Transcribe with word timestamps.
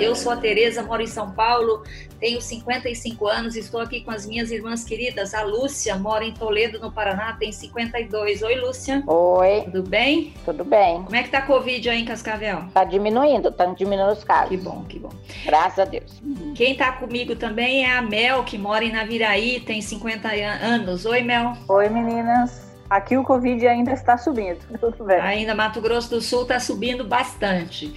Eu 0.00 0.14
sou 0.14 0.32
a 0.32 0.36
Tereza, 0.36 0.82
moro 0.82 1.02
em 1.02 1.06
São 1.06 1.32
Paulo, 1.32 1.82
tenho 2.20 2.40
55 2.40 3.26
anos 3.26 3.56
e 3.56 3.60
estou 3.60 3.80
aqui 3.80 4.00
com 4.00 4.10
as 4.10 4.26
minhas 4.26 4.50
irmãs 4.50 4.84
queridas. 4.84 5.34
A 5.34 5.42
Lúcia 5.42 5.96
mora 5.96 6.24
em 6.24 6.32
Toledo, 6.32 6.78
no 6.78 6.90
Paraná, 6.90 7.32
tem 7.32 7.50
52. 7.50 8.42
Oi, 8.42 8.54
Lúcia. 8.56 9.02
Oi. 9.06 9.62
Tudo 9.64 9.82
bem? 9.82 10.32
Tudo 10.44 10.64
bem. 10.64 11.02
Como 11.02 11.16
é 11.16 11.22
que 11.22 11.30
tá 11.30 11.38
a 11.38 11.42
Covid 11.42 11.88
aí 11.88 12.00
em 12.00 12.04
Cascavel? 12.04 12.64
Tá 12.72 12.84
diminuindo, 12.84 13.50
tá 13.50 13.66
diminuindo 13.66 14.12
os 14.12 14.24
casos. 14.24 14.50
Que 14.50 14.56
bom, 14.56 14.84
que 14.88 14.98
bom. 14.98 15.10
Graças 15.44 15.78
a 15.78 15.84
Deus. 15.84 16.22
Quem 16.54 16.76
tá 16.76 16.92
comigo 16.92 17.36
também 17.36 17.84
é 17.84 17.96
a 17.96 18.02
Mel, 18.02 18.44
que 18.44 18.56
mora 18.56 18.84
em 18.84 18.92
Naviraí, 18.92 19.60
tem 19.60 19.80
50 19.80 20.28
anos. 20.28 21.04
Oi, 21.06 21.22
Mel. 21.22 21.52
Oi, 21.68 21.88
meninas. 21.88 22.68
Aqui 22.90 23.18
o 23.18 23.22
Covid 23.22 23.66
ainda 23.66 23.92
está 23.92 24.16
subindo, 24.16 24.58
tudo 24.80 25.04
bem. 25.04 25.20
Ainda 25.20 25.54
Mato 25.54 25.80
Grosso 25.80 26.08
do 26.08 26.20
Sul 26.20 26.42
está 26.42 26.58
subindo 26.58 27.04
bastante. 27.04 27.92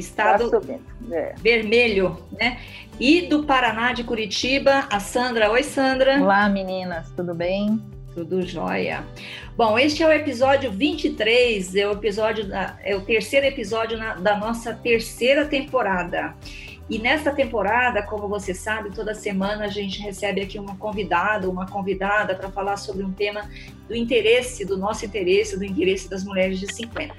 Estado 0.00 0.50
Tá. 0.50 0.60
É. 1.12 1.34
vermelho, 1.38 2.18
né? 2.38 2.58
E 2.98 3.22
do 3.22 3.44
Paraná, 3.44 3.92
de 3.92 4.04
Curitiba, 4.04 4.86
a 4.90 5.00
Sandra. 5.00 5.50
Oi, 5.50 5.62
Sandra. 5.62 6.20
Olá, 6.20 6.48
meninas, 6.48 7.10
tudo 7.16 7.34
bem? 7.34 7.80
Tudo 8.14 8.42
jóia. 8.42 9.04
Bom, 9.56 9.78
este 9.78 10.02
é 10.02 10.06
o 10.06 10.12
episódio 10.12 10.70
23, 10.70 11.74
é 11.76 11.86
o, 11.86 11.92
episódio 11.92 12.48
da, 12.48 12.76
é 12.82 12.94
o 12.96 13.00
terceiro 13.02 13.46
episódio 13.46 13.96
na- 13.96 14.14
da 14.14 14.36
nossa 14.36 14.74
terceira 14.74 15.46
temporada. 15.46 16.34
E 16.90 16.98
nesta 16.98 17.30
temporada, 17.30 18.02
como 18.02 18.26
você 18.26 18.52
sabe, 18.52 18.90
toda 18.90 19.14
semana 19.14 19.66
a 19.66 19.68
gente 19.68 20.00
recebe 20.02 20.40
aqui 20.40 20.58
uma 20.58 20.76
convidada, 20.76 21.48
uma 21.48 21.64
convidada 21.66 22.34
para 22.34 22.50
falar 22.50 22.76
sobre 22.76 23.04
um 23.04 23.12
tema 23.12 23.48
do 23.86 23.94
interesse, 23.94 24.64
do 24.64 24.76
nosso 24.76 25.06
interesse, 25.06 25.56
do 25.56 25.64
interesse 25.64 26.10
das 26.10 26.24
mulheres 26.24 26.58
de 26.58 26.72
50. 26.74 27.14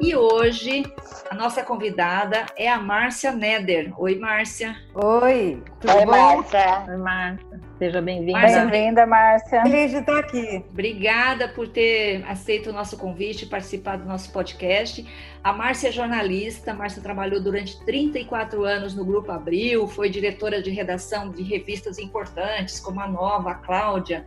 E 0.00 0.14
hoje 0.16 0.82
a 1.30 1.34
nossa 1.34 1.62
convidada 1.62 2.46
é 2.56 2.68
a 2.68 2.78
Márcia 2.78 3.30
Neder. 3.30 3.92
Oi, 3.96 4.18
Márcia. 4.18 4.76
Oi, 4.94 5.62
tudo 5.80 5.94
Oi, 5.94 6.04
bom? 6.04 6.10
Márcia. 6.10 6.84
Oi, 6.88 6.96
Marta. 6.96 7.60
Seja 7.78 8.02
bem-vinda. 8.02 8.38
Márcia, 8.38 8.66
Bem-vinda, 8.66 9.06
Márcia. 9.06 9.62
Feliz 9.62 9.90
de 9.92 9.98
estar 9.98 10.18
aqui. 10.18 10.64
Obrigada 10.70 11.48
por 11.48 11.68
ter 11.68 12.24
aceito 12.28 12.70
o 12.70 12.72
nosso 12.72 12.96
convite 12.96 13.44
e 13.44 13.48
participar 13.48 13.96
do 13.96 14.04
nosso 14.04 14.32
podcast. 14.32 15.06
A 15.42 15.52
Márcia 15.52 15.88
é 15.88 15.92
jornalista, 15.92 16.72
a 16.72 16.74
Márcia 16.74 17.02
trabalhou 17.02 17.40
durante 17.40 17.78
34 17.84 18.64
anos 18.64 18.94
no 18.94 19.04
Grupo 19.04 19.30
Abril, 19.30 19.86
foi 19.86 20.08
diretora 20.08 20.62
de 20.62 20.70
redação 20.70 21.30
de 21.30 21.42
revistas 21.42 21.98
importantes, 21.98 22.80
como 22.80 23.00
a 23.00 23.08
Nova, 23.08 23.50
a 23.50 23.54
Cláudia, 23.54 24.24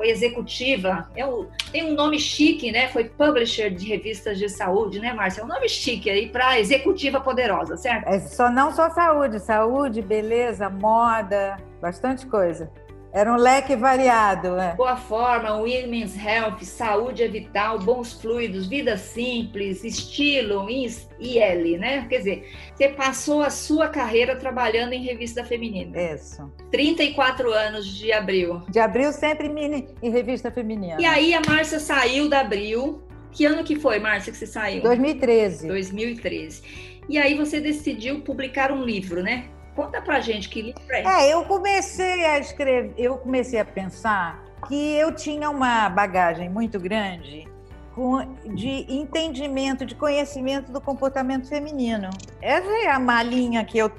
foi 0.00 0.08
executiva, 0.08 1.10
é 1.14 1.26
o- 1.26 1.46
tem 1.70 1.84
um 1.84 1.94
nome 1.94 2.18
chique, 2.18 2.72
né? 2.72 2.88
Foi 2.88 3.04
publisher 3.04 3.68
de 3.68 3.86
revistas 3.86 4.38
de 4.38 4.48
saúde, 4.48 4.98
né, 4.98 5.12
Márcia? 5.12 5.42
É 5.42 5.44
um 5.44 5.46
nome 5.46 5.68
chique 5.68 6.08
aí 6.08 6.26
para 6.30 6.58
executiva 6.58 7.20
poderosa, 7.20 7.76
certo? 7.76 8.08
É 8.08 8.18
só, 8.18 8.50
não 8.50 8.72
só 8.72 8.88
saúde, 8.88 9.38
saúde, 9.38 10.00
beleza, 10.00 10.70
moda, 10.70 11.58
bastante 11.82 12.26
coisa. 12.26 12.72
Era 13.12 13.32
um 13.32 13.36
leque 13.36 13.74
variado, 13.74 14.52
né? 14.52 14.74
Boa 14.76 14.96
forma, 14.96 15.56
women's 15.56 16.16
health, 16.16 16.62
saúde 16.62 17.24
é 17.24 17.28
vital, 17.28 17.80
bons 17.80 18.12
fluidos, 18.12 18.68
vida 18.68 18.96
simples, 18.96 19.82
estilo, 19.82 20.68
IL, 20.70 21.78
né? 21.78 22.06
Quer 22.08 22.18
dizer, 22.18 22.52
você 22.72 22.88
passou 22.88 23.42
a 23.42 23.50
sua 23.50 23.88
carreira 23.88 24.36
trabalhando 24.36 24.92
em 24.92 25.02
revista 25.02 25.44
feminina. 25.44 26.00
Isso. 26.00 26.50
34 26.70 27.52
anos 27.52 27.86
de 27.86 28.12
abril. 28.12 28.62
De 28.68 28.78
abril 28.78 29.12
sempre 29.12 29.48
mini 29.48 29.88
em 30.00 30.10
revista 30.10 30.50
feminina. 30.50 31.00
E 31.00 31.04
aí 31.04 31.34
a 31.34 31.40
Márcia 31.44 31.80
saiu 31.80 32.28
da 32.28 32.40
abril. 32.40 33.02
Que 33.32 33.44
ano 33.44 33.62
que 33.62 33.76
foi, 33.76 33.98
Márcia, 34.00 34.32
que 34.32 34.38
você 34.38 34.46
saiu? 34.46 34.82
2013. 34.82 35.68
2013. 35.68 36.62
E 37.08 37.18
aí 37.18 37.34
você 37.34 37.60
decidiu 37.60 38.20
publicar 38.22 38.72
um 38.72 38.84
livro, 38.84 39.22
né? 39.22 39.46
Conta 39.84 40.00
pra 40.02 40.20
gente 40.20 40.48
que 40.48 40.62
livro 40.62 40.82
é. 40.90 41.02
É, 41.28 41.32
eu 41.34 41.44
comecei 41.44 42.24
a 42.26 42.38
escrever, 42.38 42.94
eu 42.96 43.16
comecei 43.18 43.58
a 43.58 43.64
pensar 43.64 44.42
que 44.68 44.94
eu 44.94 45.14
tinha 45.14 45.48
uma 45.50 45.88
bagagem 45.88 46.48
muito 46.48 46.78
grande 46.78 47.48
com- 47.94 48.34
de 48.54 48.86
entendimento, 48.92 49.84
de 49.86 49.94
conhecimento 49.94 50.70
do 50.70 50.80
comportamento 50.80 51.48
feminino. 51.48 52.10
Essa 52.42 52.68
é 52.84 52.90
a 52.90 52.98
malinha 52.98 53.64
que 53.64 53.78
eu, 53.78 53.90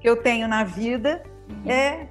que 0.00 0.08
eu 0.08 0.16
tenho 0.22 0.46
na 0.46 0.62
vida, 0.64 1.22
é 1.66 2.06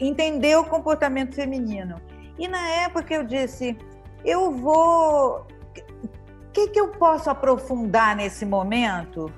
entender 0.00 0.56
o 0.56 0.64
comportamento 0.64 1.34
feminino. 1.34 2.00
E 2.38 2.46
na 2.46 2.68
época 2.84 3.14
eu 3.14 3.24
disse, 3.24 3.76
eu 4.24 4.52
vou. 4.52 5.46
O 6.48 6.50
que, 6.52 6.68
que 6.68 6.80
eu 6.80 6.88
posso 6.88 7.30
aprofundar 7.30 8.16
nesse 8.16 8.44
momento? 8.44 9.32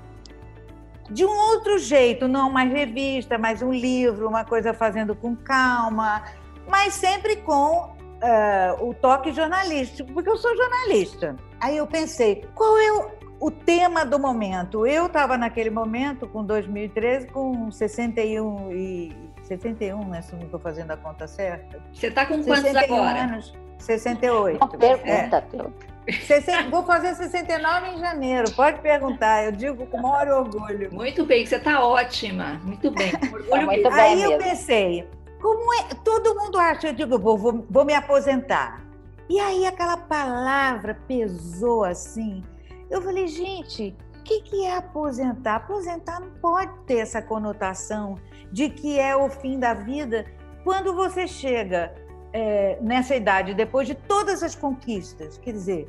De 1.11 1.25
um 1.25 1.37
outro 1.51 1.77
jeito, 1.77 2.27
não 2.27 2.49
uma 2.49 2.63
revista, 2.63 3.37
mas 3.37 3.61
um 3.61 3.71
livro, 3.71 4.27
uma 4.27 4.45
coisa 4.45 4.73
fazendo 4.73 5.13
com 5.13 5.35
calma, 5.35 6.23
mas 6.67 6.93
sempre 6.93 7.35
com 7.37 7.93
eh, 8.21 8.75
o 8.79 8.93
toque 8.93 9.33
jornalístico, 9.33 10.11
porque 10.13 10.29
eu 10.29 10.37
sou 10.37 10.55
jornalista. 10.55 11.35
Aí 11.59 11.75
eu 11.75 11.85
pensei, 11.85 12.45
qual 12.55 12.77
é 12.77 12.91
o, 12.93 13.11
o 13.47 13.51
tema 13.51 14.05
do 14.05 14.17
momento? 14.17 14.87
Eu 14.87 15.07
estava 15.07 15.37
naquele 15.37 15.69
momento, 15.69 16.27
com 16.29 16.45
2013, 16.45 17.27
com 17.27 17.69
61 17.69 18.71
e 18.71 19.15
61, 19.43 20.07
né? 20.07 20.21
Se 20.21 20.33
não 20.33 20.43
estou 20.43 20.59
fazendo 20.59 20.91
a 20.91 20.97
conta 20.97 21.27
certa. 21.27 21.83
Você 21.91 22.09
tá 22.09 22.25
com 22.25 22.41
quantos 22.43 22.63
61 22.63 22.95
agora? 22.95 23.23
anos. 23.23 23.53
68. 23.79 24.57
Uma 24.57 24.69
pergunta. 24.69 25.45
60 25.49 25.90
Vou 26.69 26.83
fazer 26.83 27.13
69 27.15 27.89
em 27.89 27.99
janeiro, 27.99 28.51
pode 28.51 28.79
perguntar, 28.79 29.45
eu 29.45 29.51
digo 29.51 29.85
com 29.85 29.97
o 29.97 30.01
maior 30.01 30.45
orgulho. 30.45 30.91
Muito 30.91 31.25
bem, 31.25 31.45
você 31.45 31.59
tá 31.59 31.85
ótima. 31.85 32.59
Muito 32.63 32.89
bem. 32.91 33.11
Orgulho 33.31 33.49
Tá 33.49 33.61
muito 33.61 33.89
bem 33.89 33.99
Aí 33.99 34.21
eu 34.23 34.31
mesmo. 34.31 34.43
pensei, 34.43 35.07
como 35.39 35.73
é? 35.75 35.83
Todo 36.03 36.35
mundo 36.35 36.57
acha, 36.57 36.87
eu 36.87 36.93
digo, 36.93 37.19
vou, 37.19 37.37
vou, 37.37 37.65
vou 37.69 37.85
me 37.85 37.93
aposentar. 37.93 38.81
E 39.29 39.39
aí 39.39 39.65
aquela 39.65 39.97
palavra 39.97 40.99
pesou 41.07 41.83
assim. 41.83 42.43
Eu 42.89 43.01
falei, 43.01 43.27
gente, 43.27 43.95
o 44.19 44.23
que, 44.23 44.41
que 44.41 44.65
é 44.65 44.75
aposentar? 44.75 45.55
Aposentar 45.55 46.19
não 46.19 46.31
pode 46.41 46.71
ter 46.85 46.97
essa 46.97 47.21
conotação 47.21 48.15
de 48.51 48.69
que 48.69 48.99
é 48.99 49.15
o 49.15 49.29
fim 49.29 49.57
da 49.57 49.73
vida 49.73 50.25
quando 50.63 50.93
você 50.93 51.27
chega 51.27 51.93
é, 52.33 52.77
nessa 52.81 53.15
idade, 53.15 53.53
depois 53.53 53.87
de 53.87 53.95
todas 53.95 54.43
as 54.43 54.55
conquistas. 54.55 55.37
Quer 55.37 55.51
dizer, 55.51 55.87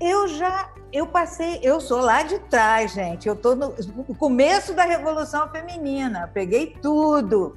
eu 0.00 0.28
já, 0.28 0.70
eu 0.92 1.06
passei, 1.06 1.60
eu 1.62 1.80
sou 1.80 2.00
lá 2.00 2.22
de 2.22 2.38
trás, 2.38 2.92
gente. 2.92 3.28
Eu 3.28 3.34
estou 3.34 3.56
no, 3.56 3.74
no 4.08 4.14
começo 4.14 4.74
da 4.74 4.84
Revolução 4.84 5.48
Feminina, 5.50 6.30
peguei 6.32 6.76
tudo, 6.82 7.56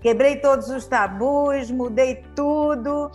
quebrei 0.00 0.36
todos 0.36 0.68
os 0.68 0.86
tabus, 0.86 1.70
mudei 1.70 2.24
tudo, 2.34 3.10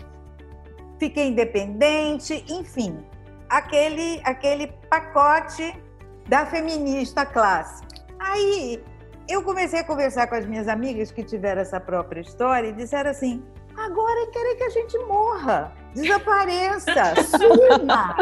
fiquei 1.00 1.30
independente, 1.30 2.46
enfim, 2.50 3.06
aquele, 3.50 4.22
aquele 4.24 4.68
pacote 4.90 5.74
da 6.28 6.46
feminista 6.46 7.26
clássica. 7.26 7.88
Aí 8.20 8.84
eu 9.28 9.42
comecei 9.44 9.80
a 9.80 9.84
conversar 9.84 10.28
com 10.28 10.36
as 10.36 10.46
minhas 10.46 10.68
amigas 10.68 11.12
que 11.12 11.24
tiveram 11.24 11.62
essa 11.62 11.80
própria 11.80 12.22
história 12.22 12.68
e 12.68 12.74
disseram 12.74 13.10
assim: 13.10 13.44
agora 13.78 14.28
querem 14.32 14.56
que 14.58 14.64
a 14.64 14.70
gente 14.70 14.98
morra, 15.00 15.74
desapareça, 15.94 17.14
suma. 17.38 18.16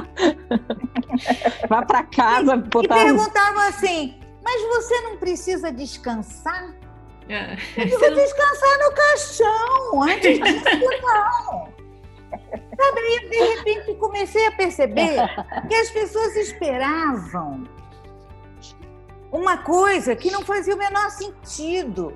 Vá 1.68 1.82
para 1.86 2.04
casa 2.04 2.56
E 2.56 2.58
botar. 2.58 2.96
perguntavam 2.96 3.62
assim: 3.68 4.20
mas 4.44 4.62
você 4.68 5.02
não 5.02 5.18
precisa 5.18 5.72
descansar? 5.72 6.74
É. 7.28 7.56
Eu 7.78 8.00
vou 8.00 8.14
descansar 8.14 8.80
no 8.80 8.92
caixão, 8.96 10.04
antes 10.04 10.40
disso 10.40 11.02
não. 11.04 11.70
Sabe, 12.76 13.00
aí, 13.02 13.30
de 13.30 13.38
repente 13.56 13.94
comecei 13.96 14.48
a 14.48 14.52
perceber 14.52 15.16
que 15.68 15.76
as 15.76 15.90
pessoas 15.92 16.36
esperavam 16.36 17.64
uma 19.32 19.58
coisa 19.58 20.16
que 20.16 20.32
não 20.32 20.42
fazia 20.44 20.74
o 20.74 20.78
menor 20.78 21.10
sentido. 21.12 22.14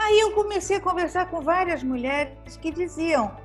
Aí 0.00 0.18
eu 0.18 0.32
comecei 0.32 0.78
a 0.78 0.80
conversar 0.80 1.26
com 1.26 1.42
várias 1.42 1.82
mulheres 1.82 2.56
que 2.56 2.70
diziam: 2.70 3.36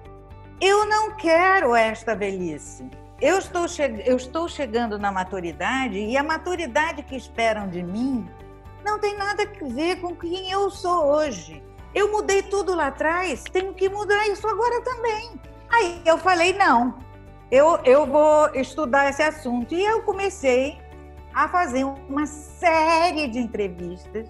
eu 0.62 0.86
não 0.86 1.12
quero 1.12 1.76
esta 1.76 2.16
velhice. 2.16 2.90
Eu 3.22 3.38
estou, 3.38 3.66
eu 4.06 4.16
estou 4.16 4.48
chegando 4.48 4.98
na 4.98 5.12
maturidade 5.12 5.98
e 5.98 6.18
a 6.18 6.24
maturidade 6.24 7.04
que 7.04 7.16
esperam 7.16 7.68
de 7.68 7.84
mim 7.84 8.30
não 8.86 9.00
tem 9.00 9.18
nada 9.18 9.44
a 9.44 9.68
ver 9.68 10.02
com 10.02 10.16
quem 10.16 10.50
eu 10.50 10.70
sou 10.70 11.06
hoje. 11.08 11.62
Eu 11.94 12.12
mudei 12.12 12.42
tudo 12.42 12.74
lá 12.74 12.88
atrás, 12.88 13.44
tenho 13.44 13.74
que 13.74 13.90
mudar 13.90 14.28
isso 14.28 14.48
agora 14.48 14.82
também. 14.82 15.40
Aí 15.70 16.02
eu 16.06 16.18
falei: 16.18 16.54
não, 16.54 16.98
eu, 17.52 17.78
eu 17.84 18.06
vou 18.06 18.48
estudar 18.56 19.10
esse 19.10 19.22
assunto. 19.22 19.76
E 19.76 19.84
eu 19.84 20.04
comecei 20.04 20.78
a 21.34 21.50
fazer 21.50 21.84
uma 21.84 22.26
série 22.26 23.28
de 23.28 23.40
entrevistas 23.40 24.30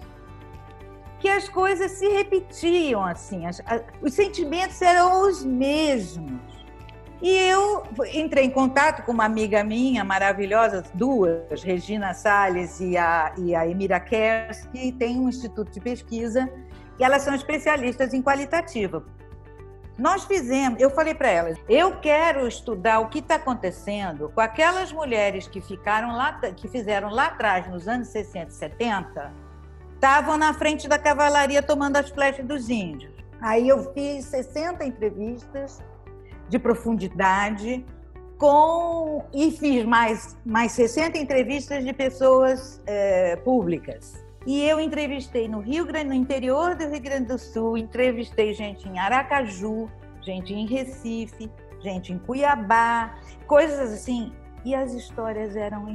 que 1.26 1.30
as 1.30 1.48
coisas 1.48 1.90
se 1.90 2.06
repetiam 2.08 3.04
assim, 3.04 3.46
as- 3.46 3.58
a- 3.66 3.80
os 4.00 4.14
sentimentos 4.14 4.80
eram 4.80 5.22
os 5.28 5.44
mesmos. 5.44 6.40
E 7.20 7.28
eu 7.28 7.82
entrei 8.14 8.44
em 8.44 8.50
contato 8.50 9.02
com 9.04 9.10
uma 9.10 9.24
amiga 9.24 9.64
minha 9.64 10.04
maravilhosa, 10.04 10.84
duas, 10.94 11.64
Regina 11.64 12.14
Salles 12.14 12.78
e 12.78 12.96
a, 12.96 13.34
e 13.38 13.56
a 13.56 13.66
Emira 13.66 13.98
Kers, 13.98 14.66
que 14.70 14.92
tem 14.92 15.18
um 15.18 15.28
instituto 15.28 15.72
de 15.72 15.80
pesquisa 15.80 16.48
e 16.96 17.02
elas 17.02 17.22
são 17.22 17.34
especialistas 17.34 18.14
em 18.14 18.22
qualitativa. 18.22 19.04
Nós 19.98 20.24
fizemos, 20.26 20.78
eu 20.80 20.90
falei 20.90 21.14
para 21.14 21.28
elas, 21.28 21.58
eu 21.68 21.96
quero 21.98 22.46
estudar 22.46 23.00
o 23.00 23.08
que 23.08 23.18
está 23.18 23.34
acontecendo 23.34 24.30
com 24.32 24.40
aquelas 24.40 24.92
mulheres 24.92 25.48
que 25.48 25.60
ficaram 25.60 26.14
lá, 26.14 26.34
que 26.54 26.68
fizeram 26.68 27.08
lá 27.10 27.26
atrás, 27.26 27.66
nos 27.66 27.88
anos 27.88 28.08
60 28.08 28.50
e 28.50 28.54
70, 28.54 29.32
estavam 29.96 30.36
na 30.36 30.54
frente 30.54 30.86
da 30.86 30.98
cavalaria 30.98 31.62
tomando 31.62 31.96
as 31.96 32.08
flechas 32.10 32.46
dos 32.46 32.70
índios. 32.70 33.12
Aí 33.40 33.68
eu 33.68 33.92
fiz 33.92 34.26
60 34.26 34.84
entrevistas 34.84 35.82
de 36.48 36.58
profundidade 36.58 37.84
com 38.38 39.24
e 39.32 39.50
fiz 39.50 39.84
mais, 39.84 40.36
mais 40.44 40.72
60 40.72 41.18
entrevistas 41.18 41.84
de 41.84 41.92
pessoas 41.92 42.80
é, 42.86 43.36
públicas. 43.36 44.24
E 44.46 44.62
eu 44.62 44.78
entrevistei 44.78 45.48
no 45.48 45.58
Rio 45.58 45.84
Grande, 45.84 46.08
no 46.08 46.14
interior 46.14 46.76
do 46.76 46.86
Rio 46.88 47.00
Grande 47.00 47.26
do 47.26 47.38
Sul, 47.38 47.76
entrevistei 47.76 48.54
gente 48.54 48.88
em 48.88 48.98
Aracaju, 48.98 49.90
gente 50.22 50.54
em 50.54 50.66
Recife, 50.66 51.50
gente 51.80 52.12
em 52.12 52.18
Cuiabá, 52.18 53.16
coisas 53.46 53.92
assim. 53.92 54.32
E 54.64 54.74
as 54.74 54.92
histórias 54.92 55.56
eram, 55.56 55.88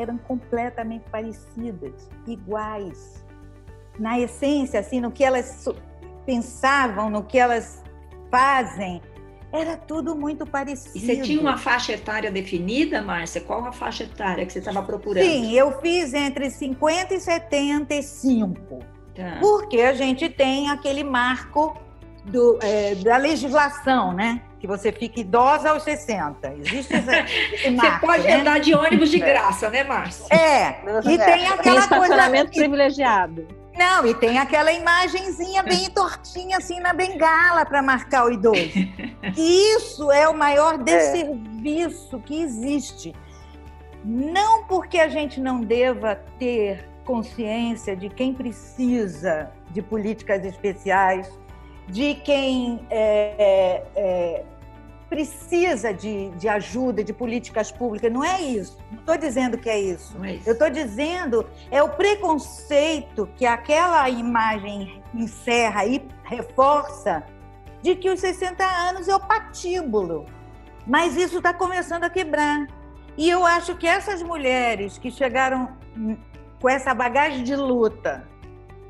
eram 0.00 0.18
completamente 0.18 1.04
parecidas, 1.10 2.08
iguais. 2.26 3.24
Na 3.98 4.18
essência, 4.18 4.80
assim, 4.80 5.00
no 5.00 5.10
que 5.10 5.22
elas 5.22 5.68
pensavam, 6.24 7.10
no 7.10 7.24
que 7.24 7.38
elas 7.38 7.82
fazem, 8.30 9.02
era 9.52 9.76
tudo 9.76 10.14
muito 10.14 10.46
parecido. 10.46 10.96
E 10.96 11.00
você 11.00 11.20
tinha 11.20 11.40
uma 11.40 11.58
faixa 11.58 11.92
etária 11.92 12.30
definida, 12.30 13.02
Márcia? 13.02 13.40
Qual 13.40 13.64
a 13.64 13.72
faixa 13.72 14.04
etária 14.04 14.46
que 14.46 14.52
você 14.52 14.60
estava 14.60 14.82
procurando? 14.82 15.24
Sim, 15.24 15.52
eu 15.52 15.80
fiz 15.80 16.14
entre 16.14 16.50
50 16.50 17.14
e 17.14 17.20
75. 17.20 18.78
Tá. 19.14 19.38
Porque 19.40 19.80
a 19.80 19.92
gente 19.92 20.28
tem 20.28 20.70
aquele 20.70 21.02
marco 21.02 21.76
do, 22.24 22.58
é, 22.62 22.94
da 22.96 23.16
legislação, 23.16 24.12
né? 24.12 24.42
Que 24.58 24.66
você 24.66 24.92
fica 24.92 25.20
idosa 25.20 25.70
aos 25.70 25.82
60. 25.82 26.54
Existe 26.58 26.94
esse, 26.94 27.10
esse 27.54 27.70
marco, 27.70 28.06
Você 28.06 28.06
pode 28.06 28.24
né? 28.24 28.40
andar 28.40 28.60
de 28.60 28.74
ônibus 28.74 29.10
de 29.10 29.18
graça, 29.18 29.70
né, 29.70 29.84
Márcia? 29.84 30.26
É, 30.34 30.80
e 31.10 31.18
tem 31.18 31.46
aquela 31.48 31.56
tem 31.56 31.76
estacionamento 31.76 32.46
coisa... 32.46 32.60
privilegiado. 32.60 33.60
Não, 33.76 34.04
e 34.04 34.14
tem 34.14 34.38
aquela 34.38 34.72
imagenzinha 34.72 35.62
bem 35.62 35.88
tortinha 35.94 36.58
assim 36.58 36.80
na 36.80 36.92
bengala 36.92 37.64
para 37.64 37.82
marcar 37.82 38.26
o 38.26 38.32
idoso. 38.32 38.60
Isso 39.36 40.10
é 40.10 40.28
o 40.28 40.34
maior 40.34 40.74
é. 40.74 40.78
desserviço 40.78 42.16
é. 42.16 42.20
que 42.20 42.42
existe. 42.42 43.14
Não 44.04 44.64
porque 44.64 44.98
a 44.98 45.08
gente 45.08 45.40
não 45.40 45.60
deva 45.60 46.16
ter 46.38 46.88
consciência 47.04 47.96
de 47.96 48.08
quem 48.08 48.32
precisa 48.32 49.50
de 49.70 49.82
políticas 49.82 50.44
especiais, 50.44 51.30
de 51.90 52.14
quem 52.14 52.80
é, 52.88 53.82
é, 53.96 54.44
precisa 55.08 55.92
de, 55.92 56.30
de 56.30 56.48
ajuda, 56.48 57.02
de 57.02 57.12
políticas 57.12 57.72
públicas. 57.72 58.12
Não 58.12 58.24
é 58.24 58.40
isso. 58.40 58.78
Não 58.90 59.00
estou 59.00 59.16
dizendo 59.16 59.58
que 59.58 59.68
é 59.68 59.78
isso. 59.78 60.16
É 60.24 60.34
isso. 60.34 60.48
Eu 60.48 60.52
estou 60.52 60.70
dizendo 60.70 61.44
é 61.70 61.82
o 61.82 61.88
preconceito 61.88 63.28
que 63.36 63.44
aquela 63.44 64.08
imagem 64.08 65.02
encerra 65.12 65.84
e 65.84 66.06
reforça 66.22 67.24
de 67.82 67.96
que 67.96 68.08
os 68.08 68.20
60 68.20 68.64
anos 68.64 69.08
é 69.08 69.14
o 69.14 69.20
patíbulo. 69.20 70.26
Mas 70.86 71.16
isso 71.16 71.38
está 71.38 71.52
começando 71.52 72.04
a 72.04 72.10
quebrar. 72.10 72.68
E 73.16 73.28
eu 73.28 73.44
acho 73.44 73.74
que 73.76 73.86
essas 73.86 74.22
mulheres 74.22 74.96
que 74.96 75.10
chegaram 75.10 75.76
com 76.60 76.68
essa 76.68 76.94
bagagem 76.94 77.42
de 77.42 77.56
luta 77.56 78.28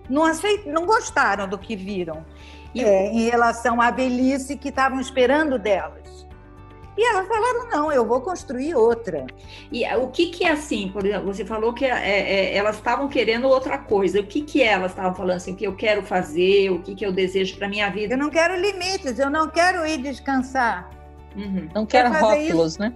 não, 0.09 0.25
aceit... 0.25 0.69
não 0.69 0.85
gostaram 0.85 1.49
do 1.49 1.57
que 1.57 1.75
viram 1.75 2.27
é, 2.75 3.07
em 3.07 3.29
relação 3.29 3.81
à 3.81 3.91
velhice 3.91 4.57
que 4.57 4.69
estavam 4.69 5.01
esperando 5.01 5.59
delas. 5.59 6.01
E 6.97 7.05
elas 7.05 7.27
falaram: 7.27 7.69
não, 7.69 7.93
eu 7.93 8.05
vou 8.05 8.21
construir 8.21 8.75
outra. 8.75 9.27
E 9.73 9.87
o 9.95 10.09
que, 10.09 10.27
que 10.27 10.45
é 10.45 10.53
assim? 10.53 10.91
Por 10.93 11.05
exemplo, 11.05 11.33
você 11.33 11.45
falou 11.45 11.73
que 11.73 11.85
é, 11.85 11.91
é, 11.91 12.57
elas 12.57 12.77
estavam 12.77 13.09
querendo 13.09 13.49
outra 13.49 13.79
coisa. 13.79 14.21
O 14.21 14.27
que, 14.27 14.43
que 14.43 14.63
elas 14.63 14.91
estavam 14.91 15.15
falando 15.15 15.37
assim? 15.37 15.53
O 15.53 15.57
que 15.57 15.67
eu 15.67 15.75
quero 15.75 16.03
fazer? 16.03 16.71
O 16.71 16.83
que, 16.83 16.95
que 16.95 17.07
eu 17.07 17.13
desejo 17.13 17.57
para 17.57 17.69
minha 17.69 17.89
vida? 17.91 18.15
Eu 18.15 18.19
não 18.19 18.29
quero 18.29 18.55
limites, 18.55 19.19
eu 19.19 19.31
não 19.31 19.49
quero 19.49 19.87
ir 19.87 19.99
descansar. 19.99 20.91
Uhum. 21.35 21.69
Não 21.75 21.87
quero 21.87 22.13
rótulos, 22.13 22.73
isso. 22.73 22.81
né? 22.81 22.93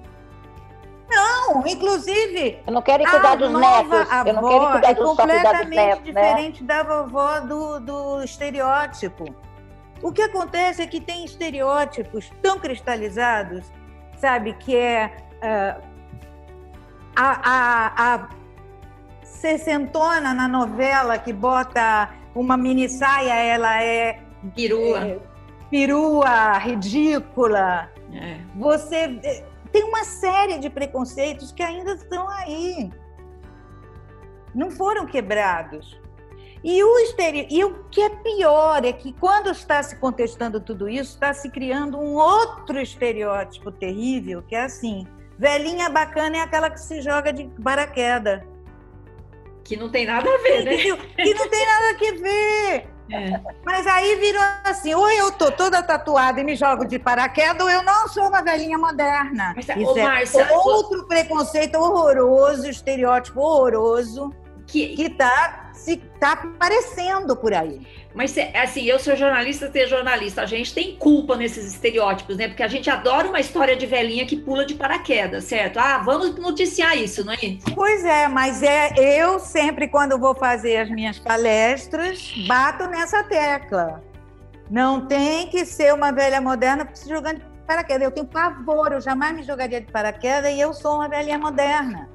Não, 1.09 1.67
inclusive. 1.67 2.59
Eu 2.67 2.73
não 2.73 2.83
quero 2.83 3.05
cuidar 3.05 3.37
dos 3.37 3.53
netos. 3.53 4.27
Eu 4.27 4.35
não 4.35 4.49
quero 4.49 4.73
cuidar 4.73 4.91
é 4.91 4.95
completamente 4.95 5.69
netos, 5.69 6.05
né? 6.13 6.23
diferente 6.23 6.63
né? 6.63 6.67
da 6.67 6.83
vovó 6.83 7.41
do, 7.41 7.81
do 7.81 8.23
estereótipo. 8.23 9.35
O 10.05 10.13
que 10.13 10.21
acontece 10.21 10.83
é 10.83 10.87
que 10.87 11.01
tem 11.01 11.25
estereótipos 11.25 12.31
tão 12.43 12.59
cristalizados, 12.59 13.73
sabe, 14.19 14.53
que 14.53 14.77
é 14.77 15.17
uh, 15.37 15.83
a, 17.17 17.41
a, 17.43 18.15
a 18.15 18.29
sessentona 19.23 20.35
na 20.35 20.47
novela 20.47 21.17
que 21.17 21.33
bota 21.33 22.13
uma 22.35 22.55
mini 22.55 22.87
saia, 22.87 23.33
ela 23.33 23.83
é 23.83 24.21
perua, 24.55 24.99
é, 25.07 25.19
perua, 25.71 26.59
ridícula. 26.59 27.91
É. 28.13 28.41
Você 28.57 29.43
tem 29.73 29.85
uma 29.85 30.05
série 30.05 30.59
de 30.59 30.69
preconceitos 30.69 31.51
que 31.51 31.63
ainda 31.63 31.95
estão 31.95 32.29
aí, 32.29 32.93
não 34.55 34.71
foram 34.71 35.07
quebrados. 35.07 35.99
E 36.65 36.83
o, 36.83 36.99
exterior, 37.01 37.47
e 37.51 37.63
o 37.63 37.85
que 37.91 38.01
é 38.01 38.09
pior 38.09 38.83
é 38.87 38.93
que 38.95 39.13
quando 39.13 39.51
está 39.51 39.83
se 39.83 39.97
contestando 39.97 40.59
tudo 40.59 40.89
isso, 40.89 41.13
está 41.13 41.35
se 41.35 41.51
criando 41.51 41.99
um 41.99 42.15
outro 42.15 42.81
estereótipo 42.81 43.71
terrível, 43.71 44.43
que 44.43 44.55
é 44.57 44.65
assim: 44.65 45.07
velhinha 45.39 45.91
bacana 45.91 46.39
é 46.39 46.41
aquela 46.41 46.71
que 46.71 46.81
se 46.81 47.03
joga 47.03 47.35
de 47.35 47.45
paraquedas. 47.63 48.41
Que 49.63 49.77
não 49.77 49.91
tem 49.91 50.07
nada 50.07 50.27
a 50.27 50.39
ver, 50.39 50.65
né? 50.65 50.77
Que 51.17 51.35
não 51.35 51.49
tem 51.51 51.67
nada 51.67 51.85
a 51.91 52.13
ver. 52.23 52.89
É. 53.13 53.41
Mas 53.63 53.87
aí 53.87 54.17
virou 54.17 54.43
assim: 54.65 54.95
ou 54.95 55.11
eu 55.11 55.31
tô 55.33 55.53
toda 55.53 55.83
tatuada 55.83 56.41
e 56.41 56.45
me 56.45 56.57
jogo 56.57 56.87
de 56.87 56.99
paraquedas, 56.99 57.61
ou 57.61 57.71
eu 57.71 57.83
não 57.83 58.09
sou 58.09 58.27
uma 58.27 58.43
velhinha 58.43 58.79
moderna. 58.79 59.53
Mas, 59.55 59.69
Isso 59.69 59.93
ô, 59.93 59.99
é 59.99 60.03
Marcia, 60.03 60.49
outro 60.51 61.07
preconceito 61.07 61.75
horroroso, 61.75 62.67
estereótipo 62.67 63.39
horroroso 63.39 64.33
que 64.67 64.95
está 64.99 65.64
se 65.75 65.97
tá 66.19 66.33
aparecendo 66.33 67.37
por 67.37 67.53
aí. 67.53 67.81
Mas 68.15 68.35
assim, 68.55 68.85
eu 68.85 68.99
sou 68.99 69.17
jornalista, 69.17 69.71
você 69.71 69.81
é 69.81 69.87
jornalista, 69.87 70.43
a 70.43 70.47
gente 70.47 70.73
tem 70.73 70.97
culpa 70.97 71.37
nesses 71.37 71.67
estereótipos, 71.67 72.37
né? 72.37 72.49
Porque 72.49 72.63
a 72.63 72.69
gente 72.69 72.89
adora 72.89 73.29
uma 73.29 73.41
história 73.41 73.77
de 73.77 73.87
velhinha 73.87 74.25
que 74.25 74.37
pula 74.37 74.65
de 74.65 74.75
paraquedas, 74.75 75.45
certo? 75.45 75.79
Ah, 75.79 75.99
vamos 75.99 76.35
noticiar 76.37 76.97
isso, 76.97 77.25
não 77.25 77.33
é? 77.33 77.37
Pois 77.75 78.05
é, 78.05 78.29
mas 78.29 78.63
é 78.63 78.93
eu 78.97 79.39
sempre 79.41 79.89
quando 79.89 80.19
vou 80.19 80.35
fazer 80.35 80.77
as 80.77 80.91
minhas 80.91 81.19
palestras, 81.19 82.33
bato 82.47 82.87
nessa 82.87 83.23
tecla. 83.25 84.03
Não 84.71 85.07
tem 85.07 85.49
que 85.49 85.65
ser 85.67 85.93
uma 85.93 86.11
velha 86.13 86.41
moderna 86.41 86.89
se 86.95 87.09
jogando 87.09 87.39
de 87.39 87.47
paraquedas. 87.67 88.03
Eu 88.05 88.11
tenho 88.11 88.27
pavor, 88.27 88.93
eu 88.93 89.01
jamais 89.01 89.35
me 89.35 89.43
jogaria 89.43 89.81
de 89.81 89.91
paraquedas 89.91 90.53
e 90.53 90.61
eu 90.61 90.73
sou 90.73 90.97
uma 90.97 91.09
velhinha 91.09 91.39
moderna. 91.39 92.14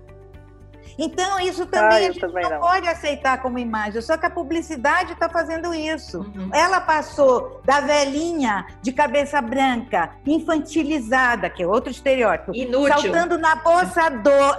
Então, 1.02 1.40
isso 1.40 1.66
também 1.66 1.90
ah, 1.90 1.96
a 1.96 2.02
gente 2.02 2.20
também 2.20 2.44
não, 2.44 2.52
não, 2.52 2.60
pode 2.60 2.86
aceitar 2.86 3.42
como 3.42 3.58
imagem, 3.58 4.02
só 4.02 4.18
que 4.18 4.26
a 4.26 4.30
publicidade 4.30 5.14
está 5.14 5.30
fazendo 5.30 5.74
isso. 5.74 6.20
Uhum. 6.20 6.50
Ela 6.54 6.82
passou 6.82 7.62
da 7.64 7.80
velhinha 7.80 8.68
de 8.82 8.92
cabeça 8.92 9.42
branca, 9.42 10.12
infantilizada, 10.28 11.50
que 11.50 11.64
é 11.64 11.68
outro 11.68 11.90
estereótipo, 11.90 12.54
Inútil. 12.54 12.90
saltando 12.90 13.38
na 13.38 13.56
poça 13.56 14.10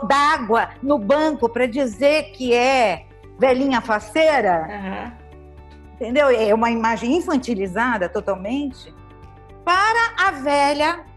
d'água 0.08 0.70
no 0.82 0.98
banco 0.98 1.46
para 1.46 1.66
dizer 1.66 2.32
que 2.32 2.54
é 2.54 3.04
velhinha 3.38 3.82
faceira. 3.82 4.66
Uhum. 4.66 5.12
Entendeu? 5.96 6.30
É 6.30 6.54
uma 6.54 6.70
imagem 6.70 7.18
infantilizada 7.18 8.08
totalmente 8.08 8.94
para 9.62 10.26
a 10.26 10.30
velha 10.30 11.09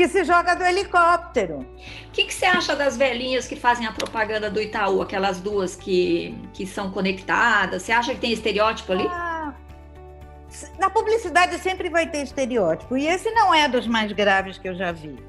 que 0.00 0.08
se 0.08 0.24
joga 0.24 0.56
do 0.56 0.64
helicóptero. 0.64 1.58
O 1.58 2.10
que, 2.10 2.24
que, 2.24 2.32
você 2.32 2.46
acha 2.46 2.74
das 2.74 2.96
velhinhas 2.96 3.46
que 3.46 3.54
fazem 3.54 3.86
a 3.86 3.92
propaganda 3.92 4.48
do 4.48 4.58
Itaú, 4.58 5.02
aquelas 5.02 5.42
duas 5.42 5.76
que, 5.76 6.34
que 6.54 6.66
são 6.66 6.90
conectadas? 6.90 7.82
Você 7.82 7.92
acha 7.92 8.14
que 8.14 8.20
tem 8.20 8.32
estereótipo 8.32 8.92
ali? 8.92 9.06
Ah, 9.10 9.52
na 10.78 10.88
publicidade 10.88 11.58
sempre 11.58 11.90
vai 11.90 12.06
ter 12.06 12.22
estereótipo, 12.22 12.96
e 12.96 13.06
esse 13.06 13.30
não 13.32 13.52
é 13.52 13.68
dos 13.68 13.86
mais 13.86 14.10
graves 14.12 14.56
que 14.56 14.70
eu 14.70 14.74
já 14.74 14.90
vi. 14.90 15.22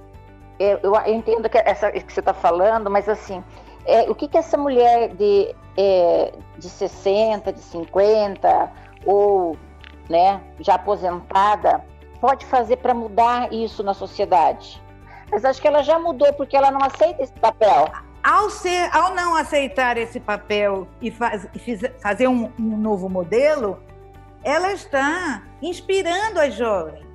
Eu, 0.57 0.79
eu 0.81 0.95
entendo 1.05 1.49
que, 1.49 1.57
essa, 1.57 1.91
que 1.91 2.13
você 2.13 2.21
está 2.21 2.33
falando, 2.33 2.89
mas 2.89 3.09
assim, 3.09 3.43
é, 3.85 4.09
o 4.09 4.15
que, 4.15 4.29
que 4.29 4.37
essa 4.37 4.57
mulher 4.57 5.09
de, 5.15 5.53
é, 5.75 6.31
de 6.57 6.69
60, 6.69 7.51
de 7.51 7.59
50, 7.59 8.71
ou 9.05 9.57
né, 10.09 10.39
já 10.61 10.75
aposentada, 10.75 11.83
pode 12.21 12.45
fazer 12.45 12.77
para 12.77 12.93
mudar 12.93 13.51
isso 13.51 13.83
na 13.83 13.93
sociedade? 13.93 14.81
Mas 15.31 15.43
acho 15.43 15.61
que 15.61 15.67
ela 15.67 15.81
já 15.81 15.97
mudou 15.97 16.31
porque 16.33 16.55
ela 16.55 16.69
não 16.71 16.83
aceita 16.83 17.23
esse 17.23 17.33
papel. 17.33 17.91
Ao, 18.23 18.49
ser, 18.49 18.95
ao 18.95 19.15
não 19.15 19.35
aceitar 19.35 19.97
esse 19.97 20.19
papel 20.19 20.87
e, 21.01 21.09
faz, 21.09 21.47
e 21.55 21.77
fazer 21.99 22.27
um, 22.27 22.51
um 22.59 22.77
novo 22.77 23.09
modelo, 23.09 23.81
ela 24.43 24.71
está 24.71 25.43
inspirando 25.61 26.39
as 26.39 26.53
jovens. 26.53 27.05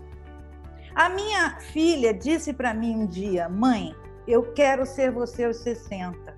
A 0.94 1.08
minha 1.08 1.60
filha 1.60 2.12
disse 2.12 2.52
para 2.52 2.74
mim 2.74 2.96
um 2.96 3.06
dia, 3.06 3.48
mãe, 3.48 3.94
eu 4.26 4.52
quero 4.54 4.84
ser 4.84 5.12
você 5.12 5.44
aos 5.44 5.58
60. 5.58 6.34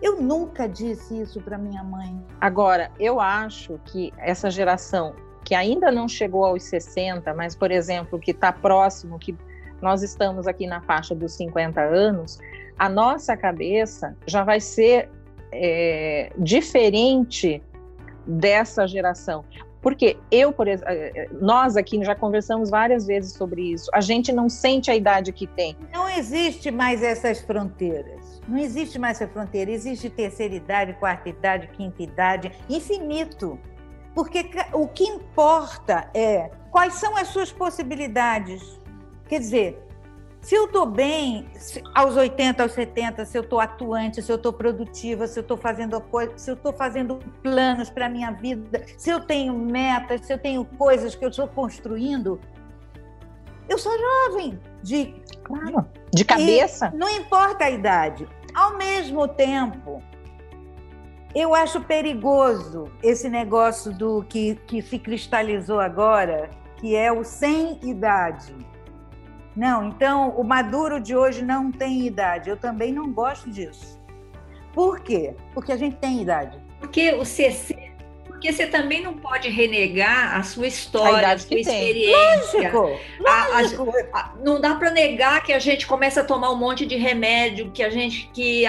Eu 0.00 0.20
nunca 0.20 0.68
disse 0.68 1.20
isso 1.20 1.40
para 1.40 1.58
minha 1.58 1.82
mãe. 1.82 2.24
Agora, 2.40 2.90
eu 2.98 3.20
acho 3.20 3.80
que 3.84 4.12
essa 4.16 4.50
geração 4.50 5.14
que 5.44 5.54
ainda 5.54 5.92
não 5.92 6.08
chegou 6.08 6.44
aos 6.44 6.64
60, 6.64 7.32
mas, 7.34 7.54
por 7.54 7.70
exemplo, 7.70 8.18
que 8.18 8.30
está 8.30 8.50
próximo, 8.50 9.18
que 9.18 9.36
nós 9.80 10.02
estamos 10.02 10.46
aqui 10.46 10.66
na 10.66 10.80
faixa 10.80 11.14
dos 11.14 11.32
50 11.34 11.80
anos, 11.80 12.38
a 12.78 12.88
nossa 12.88 13.36
cabeça 13.36 14.16
já 14.26 14.42
vai 14.42 14.60
ser 14.60 15.10
é, 15.52 16.32
diferente 16.38 17.62
dessa 18.26 18.86
geração. 18.86 19.44
Porque 19.84 20.16
eu, 20.30 20.50
por 20.50 20.66
exemplo, 20.66 20.94
eh, 20.94 21.12
eh, 21.14 21.28
nós 21.42 21.76
aqui 21.76 22.02
já 22.02 22.14
conversamos 22.14 22.70
várias 22.70 23.06
vezes 23.06 23.34
sobre 23.34 23.60
isso. 23.74 23.90
A 23.92 24.00
gente 24.00 24.32
não 24.32 24.48
sente 24.48 24.90
a 24.90 24.96
idade 24.96 25.30
que 25.30 25.46
tem. 25.46 25.76
Não 25.92 26.08
existe 26.08 26.70
mais 26.70 27.02
essas 27.02 27.42
fronteiras. 27.42 28.40
Não 28.48 28.56
existe 28.56 28.98
mais 28.98 29.20
essa 29.20 29.30
fronteira. 29.30 29.70
Existe 29.70 30.08
terceira 30.08 30.54
idade, 30.54 30.94
quarta 30.94 31.28
idade, 31.28 31.66
quinta 31.66 32.02
idade, 32.02 32.50
infinito. 32.66 33.58
Porque 34.14 34.46
o 34.72 34.86
que 34.86 35.04
importa 35.04 36.08
é 36.14 36.50
quais 36.70 36.94
são 36.94 37.16
as 37.16 37.28
suas 37.28 37.50
possibilidades. 37.50 38.80
Quer 39.28 39.40
dizer, 39.40 39.84
se 40.44 40.54
eu 40.54 40.66
estou 40.66 40.84
bem 40.84 41.48
aos 41.94 42.16
80, 42.16 42.62
aos 42.62 42.72
70, 42.72 43.24
se 43.24 43.38
eu 43.38 43.42
estou 43.42 43.60
atuante, 43.60 44.20
se 44.20 44.30
eu 44.30 44.36
estou 44.36 44.52
produtiva, 44.52 45.26
se 45.26 45.38
eu 45.38 45.40
estou 45.40 45.56
fazendo 45.56 45.98
coisas, 46.02 46.42
se 46.42 46.50
eu 46.50 46.54
estou 46.54 46.72
fazendo 46.72 47.18
planos 47.42 47.88
para 47.88 48.06
a 48.06 48.08
minha 48.10 48.30
vida, 48.30 48.84
se 48.98 49.08
eu 49.08 49.20
tenho 49.20 49.54
metas, 49.54 50.20
se 50.26 50.32
eu 50.34 50.38
tenho 50.38 50.64
coisas 50.64 51.14
que 51.14 51.24
eu 51.24 51.30
estou 51.30 51.48
construindo, 51.48 52.38
eu 53.68 53.78
sou 53.78 53.92
jovem. 53.98 54.60
De, 54.82 55.14
claro, 55.42 55.86
de 56.12 56.24
cabeça. 56.26 56.92
não 56.94 57.08
importa 57.08 57.64
a 57.64 57.70
idade. 57.70 58.28
Ao 58.52 58.76
mesmo 58.76 59.26
tempo, 59.26 60.02
eu 61.34 61.54
acho 61.54 61.80
perigoso 61.80 62.90
esse 63.02 63.28
negócio 63.28 63.92
do 63.92 64.22
que, 64.24 64.56
que 64.66 64.80
se 64.80 64.98
cristalizou 64.98 65.80
agora, 65.80 66.50
que 66.76 66.94
é 66.94 67.10
o 67.12 67.24
sem 67.24 67.78
idade 67.82 68.54
não, 69.56 69.88
então 69.88 70.30
o 70.30 70.42
Maduro 70.42 71.00
de 71.00 71.14
hoje 71.14 71.44
não 71.44 71.70
tem 71.70 72.06
idade. 72.06 72.50
Eu 72.50 72.56
também 72.56 72.92
não 72.92 73.12
gosto 73.12 73.50
disso. 73.50 74.00
Por 74.72 75.00
quê? 75.00 75.36
Porque 75.52 75.70
a 75.70 75.76
gente 75.76 75.96
tem 75.96 76.20
idade. 76.20 76.60
Porque 76.80 77.12
o 77.12 77.24
CC 77.24 77.83
porque 78.44 78.52
você 78.52 78.66
também 78.66 79.02
não 79.02 79.14
pode 79.14 79.48
renegar 79.48 80.36
a 80.36 80.42
sua 80.42 80.66
história, 80.66 81.28
a, 81.28 81.32
a 81.32 81.38
sua 81.38 81.58
experiência. 81.58 82.70
Lógico, 82.70 83.00
lógico. 83.18 83.94
A, 84.12 84.18
a, 84.18 84.32
não 84.42 84.60
dá 84.60 84.74
para 84.74 84.90
negar 84.90 85.42
que 85.42 85.50
a 85.50 85.58
gente 85.58 85.86
começa 85.86 86.20
a 86.20 86.24
tomar 86.24 86.50
um 86.50 86.56
monte 86.56 86.84
de 86.84 86.94
remédio, 86.96 87.70
que 87.70 87.82
a 87.82 87.88
gente 87.88 88.28
que 88.34 88.64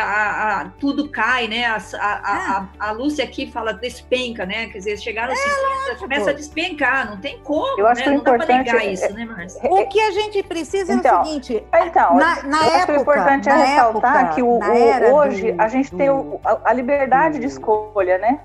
tudo 0.79 1.10
cai, 1.10 1.50
né? 1.50 1.65
A, 1.65 2.67
a, 2.79 2.91
Lúcia 2.91 3.25
aqui 3.25 3.51
fala 3.51 3.74
despenca, 3.74 4.46
né? 4.46 4.67
Quer 4.67 4.77
dizer, 4.77 4.98
chegaram 4.98 5.34
é, 5.34 5.36
assim, 5.36 6.00
começa 6.00 6.29
a 6.29 6.34
despencar, 6.34 7.10
não 7.10 7.17
tem 7.17 7.39
como, 7.39 7.77
Eu 7.77 7.88
acho 7.88 8.00
né? 8.00 8.05
Que 8.05 8.15
não 8.15 8.24
dá 8.24 8.34
para 8.38 8.58
negar 8.58 8.86
isso, 8.86 9.13
né, 9.13 9.25
Márcia? 9.25 9.60
O 9.70 9.88
que 9.88 10.00
a 10.00 10.12
gente 10.12 10.41
precisa 10.41 10.94
então, 10.94 11.17
é 11.17 11.22
o 11.22 11.25
seguinte: 11.25 11.63
então, 11.74 12.15
na, 12.15 12.44
na 12.44 12.58
eu 12.60 12.63
época, 12.63 12.77
acho 12.77 12.86
que 12.86 12.91
o 12.91 13.01
importante 13.01 13.50
é 13.50 13.55
ressaltar 13.55 14.15
época, 14.20 14.36
que 14.36 14.41
o, 14.41 14.60
o 14.60 15.15
hoje 15.15 15.51
do, 15.51 15.62
a 15.62 15.67
gente 15.67 15.91
do, 15.91 15.98
tem 15.98 16.10
o, 16.10 16.39
a, 16.63 16.72
liberdade 16.72 17.38
do, 17.38 17.41
de 17.41 17.48
escolha, 17.48 18.17
né? 18.17 18.39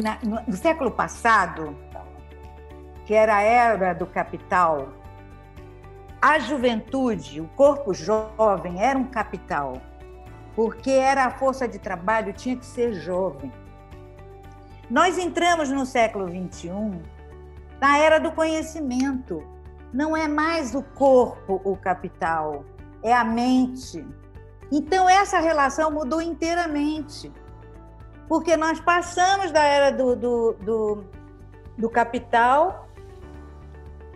Na, 0.00 0.18
no, 0.22 0.40
no 0.46 0.56
século 0.56 0.90
passado, 0.90 1.76
que 3.04 3.14
era 3.14 3.36
a 3.36 3.42
era 3.42 3.92
do 3.92 4.06
capital, 4.06 4.88
a 6.20 6.38
juventude, 6.38 7.40
o 7.40 7.48
corpo 7.48 7.92
jovem 7.92 8.82
era 8.82 8.98
um 8.98 9.04
capital, 9.04 9.80
porque 10.56 10.90
era 10.90 11.26
a 11.26 11.30
força 11.30 11.68
de 11.68 11.78
trabalho, 11.78 12.32
tinha 12.32 12.56
que 12.56 12.64
ser 12.64 12.94
jovem. 12.94 13.52
Nós 14.90 15.18
entramos 15.18 15.70
no 15.70 15.84
século 15.84 16.26
XXI 16.28 17.02
na 17.80 17.98
era 17.98 18.18
do 18.18 18.32
conhecimento. 18.32 19.46
Não 19.92 20.16
é 20.16 20.26
mais 20.26 20.74
o 20.74 20.82
corpo 20.82 21.60
o 21.64 21.76
capital, 21.76 22.64
é 23.02 23.12
a 23.12 23.24
mente. 23.24 24.06
Então, 24.72 25.08
essa 25.08 25.38
relação 25.38 25.90
mudou 25.90 26.22
inteiramente 26.22 27.30
porque 28.28 28.56
nós 28.56 28.80
passamos 28.80 29.50
da 29.50 29.62
era 29.62 29.90
do, 29.90 30.16
do, 30.16 30.52
do, 30.60 31.04
do 31.76 31.90
capital 31.90 32.88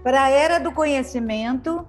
para 0.02 0.24
a 0.24 0.30
era 0.30 0.58
do 0.58 0.72
conhecimento, 0.72 1.86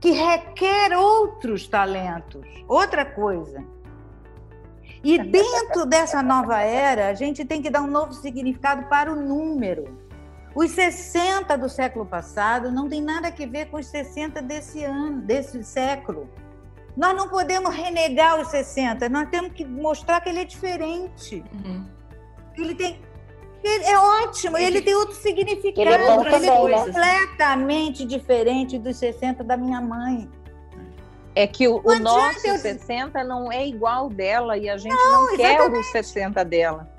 que 0.00 0.12
requer 0.12 0.96
outros 0.96 1.68
talentos, 1.68 2.46
outra 2.66 3.04
coisa. 3.04 3.62
E 5.04 5.18
dentro 5.22 5.84
dessa 5.84 6.22
nova 6.22 6.60
era, 6.60 7.08
a 7.08 7.14
gente 7.14 7.44
tem 7.44 7.60
que 7.60 7.68
dar 7.68 7.82
um 7.82 7.86
novo 7.86 8.14
significado 8.14 8.84
para 8.84 9.12
o 9.12 9.16
número. 9.16 9.98
Os 10.54 10.70
60 10.70 11.56
do 11.58 11.68
século 11.68 12.06
passado 12.06 12.72
não 12.72 12.88
tem 12.88 13.00
nada 13.02 13.28
a 13.28 13.46
ver 13.46 13.66
com 13.66 13.76
os 13.76 13.86
60 13.86 14.42
desse 14.42 14.82
ano, 14.82 15.20
desse 15.20 15.62
século. 15.62 16.28
Nós 16.96 17.16
não 17.16 17.28
podemos 17.28 17.74
renegar 17.74 18.40
os 18.40 18.48
60, 18.48 19.08
nós 19.08 19.28
temos 19.30 19.52
que 19.52 19.64
mostrar 19.64 20.20
que 20.20 20.28
ele 20.28 20.40
é 20.40 20.44
diferente. 20.44 21.44
Uhum. 21.52 21.86
Ele 22.58 22.74
tem. 22.74 23.00
Ele 23.62 23.84
é 23.84 23.98
ótimo, 23.98 24.56
ele, 24.56 24.66
ele 24.66 24.82
tem 24.82 24.94
outro 24.94 25.14
significado. 25.14 25.80
Ele 25.80 25.90
é, 25.90 26.36
ele 26.36 26.46
é 26.46 26.68
né? 26.68 26.78
completamente 26.78 28.06
diferente 28.06 28.78
dos 28.78 28.96
60 28.96 29.44
da 29.44 29.56
minha 29.56 29.80
mãe. 29.80 30.28
É 31.34 31.46
que 31.46 31.68
o, 31.68 31.80
o 31.84 31.98
nosso 31.98 32.46
eu... 32.46 32.58
60 32.58 33.22
não 33.22 33.52
é 33.52 33.66
igual 33.66 34.08
dela 34.08 34.56
e 34.56 34.68
a 34.68 34.76
gente 34.76 34.94
não, 34.94 35.26
não 35.26 35.36
quer 35.36 35.60
o 35.60 35.82
60 35.82 36.44
dela. 36.44 36.90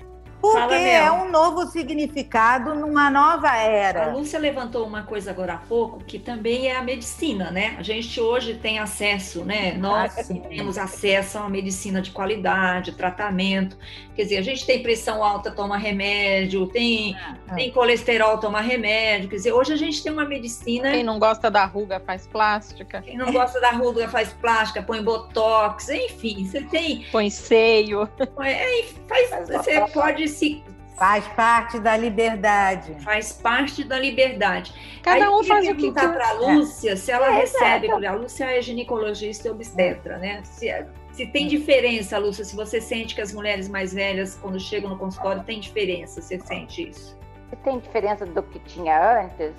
Porque 0.42 0.58
Fala, 0.58 0.74
é 0.74 1.12
um 1.12 1.30
novo 1.30 1.66
significado 1.66 2.74
numa 2.74 3.08
nova 3.08 3.56
era. 3.56 4.06
A 4.06 4.12
Lúcia 4.12 4.40
levantou 4.40 4.84
uma 4.84 5.04
coisa 5.04 5.30
agora 5.30 5.54
há 5.54 5.58
pouco, 5.58 6.02
que 6.02 6.18
também 6.18 6.66
é 6.66 6.76
a 6.76 6.82
medicina, 6.82 7.52
né? 7.52 7.76
A 7.78 7.82
gente 7.84 8.20
hoje 8.20 8.54
tem 8.54 8.80
acesso, 8.80 9.44
né? 9.44 9.74
Nós 9.74 10.18
ah, 10.18 10.34
temos 10.48 10.76
acesso 10.76 11.38
a 11.38 11.42
uma 11.42 11.48
medicina 11.48 12.02
de 12.02 12.10
qualidade, 12.10 12.90
tratamento. 12.90 13.78
Quer 14.16 14.24
dizer, 14.24 14.38
a 14.38 14.42
gente 14.42 14.66
tem 14.66 14.82
pressão 14.82 15.22
alta, 15.22 15.48
toma 15.52 15.78
remédio, 15.78 16.66
tem, 16.66 17.14
ah, 17.14 17.54
tem 17.54 17.70
colesterol, 17.70 18.36
toma 18.38 18.60
remédio. 18.60 19.28
Quer 19.28 19.36
dizer, 19.36 19.52
hoje 19.52 19.72
a 19.72 19.76
gente 19.76 20.02
tem 20.02 20.10
uma 20.10 20.24
medicina. 20.24 20.90
Quem 20.90 21.04
não 21.04 21.20
gosta 21.20 21.52
da 21.52 21.64
ruga 21.64 22.00
faz 22.00 22.26
plástica. 22.26 23.00
Quem 23.00 23.16
não 23.16 23.32
gosta 23.32 23.60
da 23.60 23.70
ruga 23.70 24.08
faz 24.08 24.32
plástica, 24.32 24.82
põe 24.82 25.00
botox, 25.04 25.88
enfim, 25.88 26.44
você 26.44 26.62
tem. 26.62 27.06
Põe 27.12 27.30
seio. 27.30 28.08
É, 28.40 28.86
faz, 29.06 29.48
você 29.48 29.80
pode 29.92 30.31
se 30.32 30.64
Faz 31.02 31.26
parte 31.28 31.80
da 31.80 31.96
liberdade. 31.96 32.94
Faz 33.00 33.32
parte 33.32 33.82
da 33.82 33.98
liberdade. 33.98 35.00
Cada 35.02 35.24
Aí, 35.24 35.28
um 35.28 35.42
faz 35.42 35.66
o 35.68 35.74
que 35.74 35.90
quer. 35.90 36.12
para 36.12 36.28
a 36.28 36.32
Lúcia, 36.34 36.96
se 36.96 37.10
ela 37.10 37.28
é, 37.28 37.40
recebe, 37.40 37.88
é. 37.88 38.06
a 38.06 38.12
Lúcia 38.12 38.44
é 38.44 38.62
ginecologista 38.62 39.48
e 39.48 39.50
obstetra, 39.50 40.18
né? 40.18 40.42
Se, 40.44 40.68
se 41.12 41.26
tem 41.26 41.48
diferença, 41.48 42.18
Lúcia, 42.18 42.44
se 42.44 42.54
você 42.54 42.80
sente 42.80 43.14
que 43.14 43.20
as 43.20 43.32
mulheres 43.32 43.68
mais 43.68 43.92
velhas, 43.92 44.38
quando 44.40 44.60
chegam 44.60 44.90
no 44.90 44.98
consultório, 44.98 45.42
tem 45.42 45.58
diferença, 45.58 46.20
você 46.20 46.38
sente 46.38 46.90
isso? 46.90 47.18
Se 47.50 47.56
tem 47.56 47.80
diferença 47.80 48.24
do 48.24 48.42
que 48.42 48.58
tinha 48.60 49.24
antes, 49.24 49.52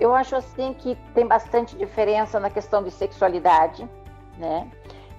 eu 0.00 0.14
acho 0.14 0.36
assim 0.36 0.72
que 0.72 0.96
tem 1.14 1.26
bastante 1.26 1.76
diferença 1.76 2.40
na 2.40 2.48
questão 2.48 2.82
de 2.82 2.90
sexualidade, 2.92 3.86
né? 4.38 4.66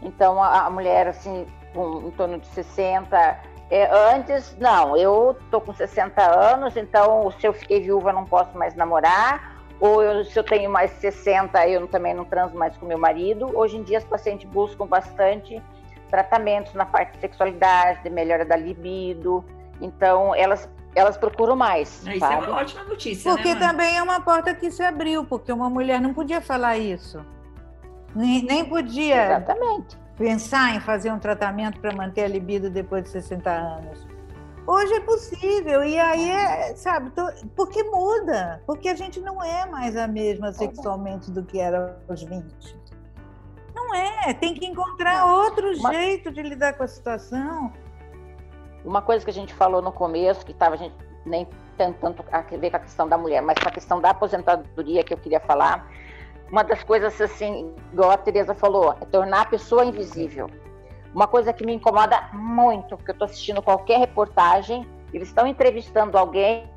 Então, 0.02 0.42
a, 0.42 0.66
a 0.66 0.70
mulher, 0.72 1.08
assim, 1.08 1.46
com 1.74 2.08
em 2.08 2.12
torno 2.12 2.40
de 2.40 2.48
60 2.48 3.47
é, 3.70 3.90
antes, 4.16 4.56
não, 4.60 4.96
eu 4.96 5.36
tô 5.52 5.60
com 5.60 5.74
60 5.74 6.22
anos, 6.22 6.78
então 6.78 7.30
se 7.32 7.46
eu 7.46 7.54
fiquei 7.54 7.82
viúva 7.82 8.14
não 8.14 8.24
posso 8.24 8.58
mais 8.58 8.76
namorar, 8.76 9.58
ou 9.80 10.02
eu, 10.02 10.24
se 10.24 10.40
eu 10.40 10.44
tenho 10.44 10.70
mais 10.70 10.92
60 10.92 11.68
eu 11.68 11.86
também 11.88 12.14
não 12.14 12.24
transo 12.24 12.56
mais 12.56 12.76
com 12.78 12.86
meu 12.86 12.98
marido. 12.98 13.52
Hoje 13.54 13.78
em 13.78 13.84
dia 13.84 13.98
as 13.98 14.06
pacientes 14.06 14.50
buscam 14.50 14.88
bastante 14.88 15.62
tratamentos 16.10 16.74
na 16.74 16.86
parte 16.86 17.14
de 17.14 17.20
sexualidade, 17.20 18.02
de 18.04 18.10
melhora 18.10 18.46
da 18.46 18.56
libido, 18.56 19.44
então 19.82 20.34
elas 20.34 20.70
elas 20.96 21.16
procuram 21.16 21.56
mais. 21.56 22.02
Isso 22.08 22.20
sabe? 22.20 22.46
é 22.46 22.48
uma 22.48 22.58
ótima 22.58 22.84
notícia. 22.86 23.32
Porque 23.32 23.54
né, 23.54 23.60
também 23.60 23.98
é 23.98 24.02
uma 24.02 24.20
porta 24.20 24.56
que 24.56 24.72
se 24.72 24.82
abriu, 24.82 25.26
porque 25.26 25.52
uma 25.52 25.70
mulher 25.70 26.02
não 26.02 26.12
podia 26.12 26.42
falar 26.42 26.78
isso. 26.78 27.24
Nem, 28.16 28.42
nem 28.42 28.66
podia. 28.66 29.26
Exatamente 29.26 30.07
pensar 30.18 30.76
em 30.76 30.80
fazer 30.80 31.12
um 31.12 31.20
tratamento 31.20 31.80
para 31.80 31.96
manter 31.96 32.24
a 32.24 32.28
libido 32.28 32.70
depois 32.70 33.04
de 33.04 33.10
60 33.10 33.50
anos. 33.50 34.06
Hoje 34.66 34.94
é 34.96 35.00
possível, 35.00 35.82
e 35.82 35.98
aí 35.98 36.30
é, 36.30 36.76
sabe, 36.76 37.10
tô, 37.12 37.26
porque 37.56 37.84
muda, 37.84 38.62
porque 38.66 38.90
a 38.90 38.96
gente 38.96 39.18
não 39.22 39.42
é 39.42 39.66
mais 39.66 39.96
a 39.96 40.08
mesma 40.08 40.52
sexualmente 40.52 41.32
do 41.32 41.42
que 41.42 41.58
era 41.58 41.98
aos 42.10 42.22
20. 42.22 42.44
Não 43.74 43.96
é, 43.96 44.34
tem 44.34 44.54
que 44.54 44.66
encontrar 44.66 45.26
outro 45.26 45.72
Uma... 45.78 45.94
jeito 45.94 46.32
de 46.34 46.42
lidar 46.42 46.74
com 46.74 46.84
a 46.84 46.88
situação. 46.88 47.72
Uma 48.84 49.02
coisa 49.02 49.24
que 49.24 49.32
a 49.32 49.34
gente 49.34 49.54
falou 49.54 49.82
no 49.82 49.92
começo, 49.92 50.46
que 50.46 50.52
estava 50.52 50.76
a 50.76 50.78
gente 50.78 50.96
nem 51.26 51.48
tanto, 51.78 52.00
tanto 52.00 52.26
a 52.30 52.42
ver 52.42 52.70
com 52.70 52.78
a 52.78 52.80
questão 52.80 53.08
da 53.08 53.18
mulher, 53.18 53.42
mas 53.42 53.58
com 53.60 53.70
a 53.70 53.72
questão 53.72 54.02
da 54.02 54.10
aposentadoria 54.10 55.02
que 55.04 55.14
eu 55.14 55.18
queria 55.18 55.40
falar, 55.40 55.90
uma 56.52 56.64
das 56.64 56.84
coisas 56.84 57.20
assim, 57.20 57.74
igual 57.92 58.12
a 58.12 58.18
Tereza 58.18 58.54
falou, 58.54 58.96
é 59.02 59.06
tornar 59.06 59.42
a 59.42 59.46
pessoa 59.46 59.86
invisível. 59.86 60.50
Uma 61.14 61.28
coisa 61.28 61.52
que 61.52 61.66
me 61.66 61.74
incomoda 61.74 62.30
muito, 62.34 62.96
porque 62.96 63.12
eu 63.12 63.14
estou 63.14 63.26
assistindo 63.26 63.62
qualquer 63.62 64.00
reportagem, 64.00 64.88
eles 65.14 65.30
estão 65.30 65.48
entrevistando 65.48 66.18
alguém 66.18 66.70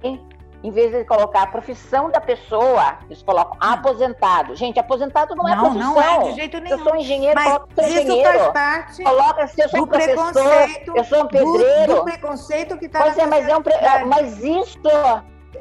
em 0.63 0.71
vez 0.71 0.93
de 0.93 1.05
colocar 1.05 1.43
a 1.43 1.47
profissão 1.47 2.11
da 2.11 2.21
pessoa, 2.21 2.99
eles 3.07 3.23
colocam 3.23 3.57
aposentado. 3.61 4.55
Gente, 4.55 4.79
aposentado 4.79 5.35
não, 5.35 5.49
é 5.49 5.57
não 5.57 5.67
é 5.67 5.71
profissão. 5.71 5.95
Não 5.95 6.03
é, 6.03 6.31
de 6.31 6.35
jeito 6.35 6.61
nenhum. 6.61 6.79
Eu 6.79 6.85
sou 6.85 6.97
engenheiro, 6.97 7.35
Mas 7.35 7.89
isso 7.89 7.99
engenheiro. 7.99 8.39
faz 8.39 8.53
parte 8.53 9.03
coloca 9.03 9.47
se 9.47 9.63
eu 9.63 9.69
sou 9.69 9.83
um 9.83 9.87
professor, 9.87 10.67
eu 10.95 11.05
sou 11.05 11.23
um 11.23 11.27
pedreiro. 11.29 11.95
Do, 11.95 11.99
do 12.01 12.05
preconceito 12.05 12.77
que 12.77 12.87
está 12.87 13.01
Pois 13.03 13.17
é, 13.17 13.27
mas, 13.27 13.49
é 13.49 13.57
um 13.57 13.63
pre... 13.63 13.75
mas 14.07 14.43
isso... 14.45 14.79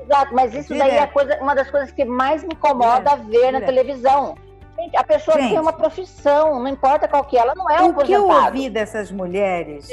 Exato, 0.10 0.34
mas 0.34 0.56
isso 0.56 0.76
daí 0.76 0.98
é 0.98 1.06
coisa, 1.06 1.38
uma 1.40 1.54
das 1.54 1.70
coisas 1.70 1.92
que 1.92 2.04
mais 2.04 2.42
me 2.42 2.54
incomoda 2.54 3.16
Direto. 3.16 3.28
ver 3.28 3.52
na 3.52 3.62
televisão. 3.62 4.36
Gente, 4.76 4.98
a 4.98 5.04
pessoa 5.04 5.40
Gente, 5.40 5.52
tem 5.52 5.60
uma 5.60 5.74
profissão, 5.74 6.60
não 6.60 6.68
importa 6.68 7.08
qual 7.08 7.24
que 7.26 7.38
é, 7.38 7.42
ela 7.42 7.54
não 7.54 7.70
é 7.70 7.82
um 7.84 7.90
O 7.90 8.04
que 8.04 8.12
eu 8.12 8.28
ouvi 8.28 8.70
dessas 8.72 9.12
mulheres, 9.12 9.88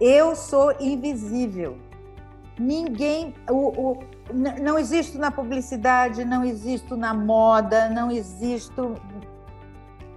eu 0.00 0.34
sou 0.34 0.74
invisível. 0.80 1.78
Ninguém. 2.58 3.34
O, 3.48 3.54
o, 3.54 4.04
não 4.32 4.78
existo 4.78 5.18
na 5.18 5.30
publicidade, 5.30 6.24
não 6.24 6.44
existo 6.44 6.96
na 6.96 7.14
moda, 7.14 7.88
não 7.88 8.10
existo. 8.10 8.94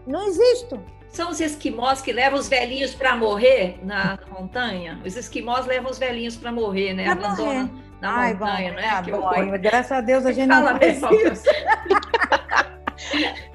Não 0.08 0.25
existo. 0.27 0.79
São 1.10 1.29
os 1.29 1.39
esquimós 1.39 2.01
que 2.01 2.12
levam 2.12 2.39
os 2.39 2.50
velhinhos 2.50 2.96
para 2.96 3.15
morrer 3.15 3.79
na 3.84 4.17
montanha? 4.32 5.00
Os 5.05 5.15
esquimós 5.15 5.67
levam 5.67 5.91
os 5.91 6.00
velhinhos 6.00 6.36
para 6.36 6.51
morrer, 6.51 6.93
né? 6.93 7.03
Pra 7.03 7.27
Abandonam 7.27 7.67
morrer. 7.67 7.83
Na 8.03 8.17
Ai, 8.17 8.33
montanha, 8.33 8.69
bom, 8.69 8.75
né? 8.75 8.89
Ah, 8.89 9.01
bom, 9.01 9.57
graças 9.60 9.91
a 9.93 10.01
Deus 10.01 10.25
a 10.25 10.33
gente 10.33 10.50
Fala 10.50 10.74
não 10.74 10.79
faz 10.79 11.01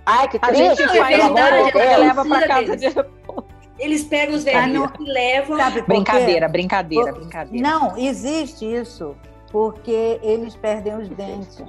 Ai, 0.06 0.28
que 0.28 0.38
triste. 0.38 0.82
A 0.82 0.86
gente, 0.86 0.98
é 0.98 1.04
verdade, 1.04 1.76
leva 1.76 2.24
para 2.24 2.48
casa 2.48 2.76
de 2.76 2.88
eles 3.78 4.02
pegam 4.02 4.34
os 4.34 4.42
velhinhos 4.42 4.90
ah, 4.90 4.96
e 4.98 5.04
levam. 5.04 5.56
Sabe 5.56 5.82
brincadeira, 5.82 6.48
brincadeira, 6.48 7.12
brincadeira. 7.12 7.68
Não, 7.68 7.96
existe 7.96 8.64
isso, 8.64 9.14
porque 9.52 10.18
eles 10.22 10.56
perdem 10.56 10.96
os 10.96 11.08
dentes. 11.08 11.64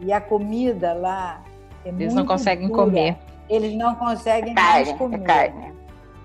E 0.00 0.12
a 0.12 0.20
comida 0.20 0.92
lá 0.92 1.42
é 1.84 1.88
Eles 1.88 2.12
não 2.12 2.26
conseguem 2.26 2.68
dura. 2.68 2.82
comer. 2.82 3.16
Eles 3.48 3.74
não 3.74 3.94
conseguem 3.94 4.50
é 4.50 4.54
mais 4.54 4.88
carne, 4.88 4.90
é 4.90 4.96
comer. 4.96 5.20
É 5.20 5.24
carne. 5.24 5.72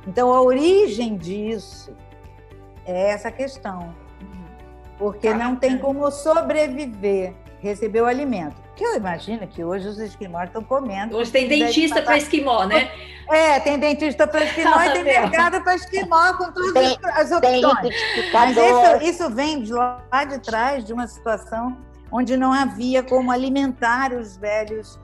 Então 0.05 0.33
a 0.33 0.41
origem 0.41 1.15
disso 1.15 1.95
é 2.85 3.11
essa 3.11 3.31
questão. 3.31 3.95
Porque 5.01 5.33
não 5.33 5.55
tem 5.55 5.79
como 5.79 6.11
sobreviver, 6.11 7.33
receber 7.59 8.01
o 8.01 8.05
alimento. 8.05 8.53
Que 8.75 8.83
eu 8.83 8.95
imagino 8.95 9.47
que 9.47 9.63
hoje 9.63 9.87
os 9.87 9.97
esquimós 9.97 10.43
estão 10.43 10.63
comendo. 10.63 11.17
Hoje 11.17 11.31
tem 11.31 11.47
dentista 11.47 12.03
para 12.03 12.17
esquimó, 12.17 12.65
né? 12.65 12.91
É, 13.31 13.61
tem 13.61 13.79
dentista 13.79 14.27
para 14.27 14.43
esquimó 14.43 14.81
e 14.83 14.91
tem 14.91 15.03
mercado 15.05 15.61
para 15.63 15.75
esquimó 15.75 16.33
com 16.33 16.51
todas 16.51 16.73
tem, 16.73 16.97
as 17.13 17.31
opções. 17.31 17.95
Mas 18.33 18.57
isso, 18.57 19.09
isso 19.09 19.29
vem 19.33 19.61
de 19.61 19.71
lá 19.71 20.01
de 20.27 20.37
trás 20.39 20.83
de 20.83 20.91
uma 20.91 21.07
situação 21.07 21.77
onde 22.11 22.35
não 22.35 22.51
havia 22.51 23.01
como 23.01 23.31
alimentar 23.31 24.11
os 24.11 24.35
velhos 24.35 24.99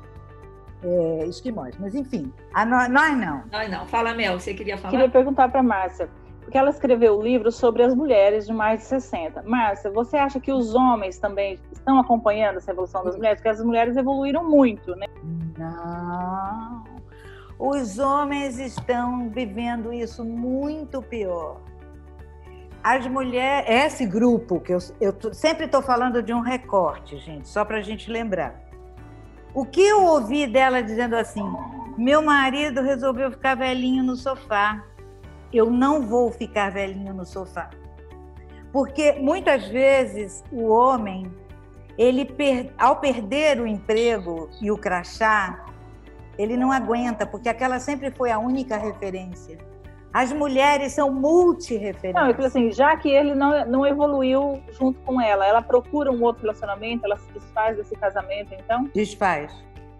é, 0.83 1.25
esquimós. 1.25 1.77
Mas 1.79 1.95
enfim, 1.95 2.33
a 2.53 2.65
nós, 2.65 2.89
nós 2.89 3.17
não. 3.17 3.43
Nós 3.49 3.71
não. 3.71 3.87
Fala, 3.87 4.13
Mel, 4.13 4.37
você 4.37 4.53
queria 4.53 4.77
falar? 4.77 4.91
Queria 4.91 5.09
perguntar 5.09 5.47
para 5.47 5.63
Márcia 5.63 6.09
porque 6.47 6.57
ela 6.57 6.69
escreveu 6.69 7.19
o 7.19 7.21
livro 7.21 7.51
sobre 7.51 7.83
as 7.83 7.93
mulheres 7.93 8.47
de 8.47 8.53
mais 8.53 8.79
de 8.79 8.85
60. 8.85 9.43
Márcia, 9.43 9.91
você 9.91 10.15
acha 10.15 10.39
que 10.39 10.49
os 10.49 10.73
homens 10.73 11.19
também 11.19 11.59
estão 11.73 11.99
acompanhando 11.99 12.55
essa 12.55 12.71
evolução 12.71 13.03
das 13.03 13.17
mulheres? 13.17 13.39
Porque 13.39 13.49
as 13.49 13.61
mulheres 13.61 13.97
evoluíram 13.97 14.49
muito, 14.49 14.95
né? 14.95 15.07
Não. 15.57 16.85
Os 17.59 17.99
homens 17.99 18.59
estão 18.59 19.29
vivendo 19.29 19.91
isso 19.91 20.23
muito 20.23 21.01
pior. 21.01 21.59
As 22.81 23.05
mulheres, 23.07 23.69
esse 23.69 24.05
grupo, 24.05 24.61
que 24.61 24.73
eu, 24.73 24.79
eu 25.01 25.33
sempre 25.33 25.65
estou 25.65 25.81
falando 25.81 26.23
de 26.23 26.33
um 26.33 26.39
recorte, 26.39 27.17
gente, 27.17 27.49
só 27.49 27.65
para 27.65 27.79
a 27.79 27.81
gente 27.81 28.09
lembrar. 28.09 28.55
O 29.53 29.65
que 29.65 29.81
eu 29.81 30.05
ouvi 30.05 30.47
dela 30.47 30.81
dizendo 30.81 31.17
assim: 31.17 31.43
meu 31.97 32.21
marido 32.21 32.81
resolveu 32.81 33.31
ficar 33.31 33.55
velhinho 33.55 34.01
no 34.01 34.15
sofá 34.15 34.81
eu 35.51 35.69
não 35.69 36.01
vou 36.01 36.31
ficar 36.31 36.71
velhinho 36.71 37.13
no 37.13 37.25
sofá. 37.25 37.69
Porque 38.71 39.13
muitas 39.13 39.67
vezes 39.67 40.43
o 40.51 40.67
homem, 40.67 41.31
ele 41.97 42.27
ao 42.77 42.97
perder 42.97 43.59
o 43.59 43.67
emprego 43.67 44.49
e 44.61 44.69
o 44.71 44.77
crachá, 44.77 45.65
ele 46.37 46.55
não 46.55 46.71
aguenta, 46.71 47.25
porque 47.25 47.49
aquela 47.49 47.79
sempre 47.79 48.11
foi 48.11 48.31
a 48.31 48.37
única 48.37 48.77
referência. 48.77 49.57
As 50.13 50.31
mulheres 50.31 50.93
são 50.93 51.11
multi-referências. 51.11 52.13
Não, 52.13 52.29
eu 52.29 52.45
assim, 52.45 52.71
já 52.71 52.95
que 52.95 53.09
ele 53.09 53.35
não, 53.35 53.65
não 53.65 53.85
evoluiu 53.85 54.61
junto 54.71 54.99
com 55.01 55.21
ela, 55.21 55.45
ela 55.45 55.61
procura 55.61 56.11
um 56.11 56.23
outro 56.23 56.43
relacionamento, 56.43 57.05
ela 57.05 57.17
se 57.17 57.31
desfaz 57.31 57.77
desse 57.77 57.95
casamento, 57.95 58.53
então? 58.53 58.89
Desfaz. 58.93 59.51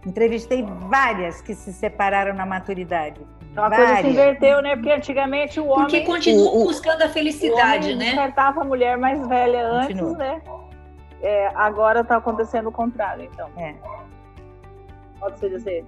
Entrevistei 0.08 0.66
várias 0.88 1.42
que 1.42 1.54
se 1.54 1.74
separaram 1.74 2.34
na 2.34 2.46
maturidade. 2.46 3.20
Então 3.52 3.66
a 3.66 3.70
coisa 3.70 3.98
se 3.98 4.08
inverteu, 4.08 4.62
né? 4.62 4.76
Porque 4.76 4.92
antigamente 4.92 5.60
o 5.60 5.68
homem. 5.68 5.82
Porque 5.82 6.02
continua 6.02 6.52
buscando 6.64 7.02
a 7.02 7.10
felicidade, 7.10 7.92
o 7.92 7.98
né? 7.98 8.06
despertava 8.06 8.62
a 8.62 8.64
mulher 8.64 8.98
mais 8.98 9.28
velha 9.28 9.68
antes, 9.68 10.00
continua. 10.00 10.18
né? 10.18 10.42
É, 11.22 11.48
agora 11.56 12.02
está 12.02 12.16
acontecendo 12.16 12.70
o 12.70 12.72
contrário, 12.72 13.26
então. 13.26 13.50
É. 13.58 13.76
Pode 15.20 15.40
ser 15.40 15.50
dizer. 15.50 15.86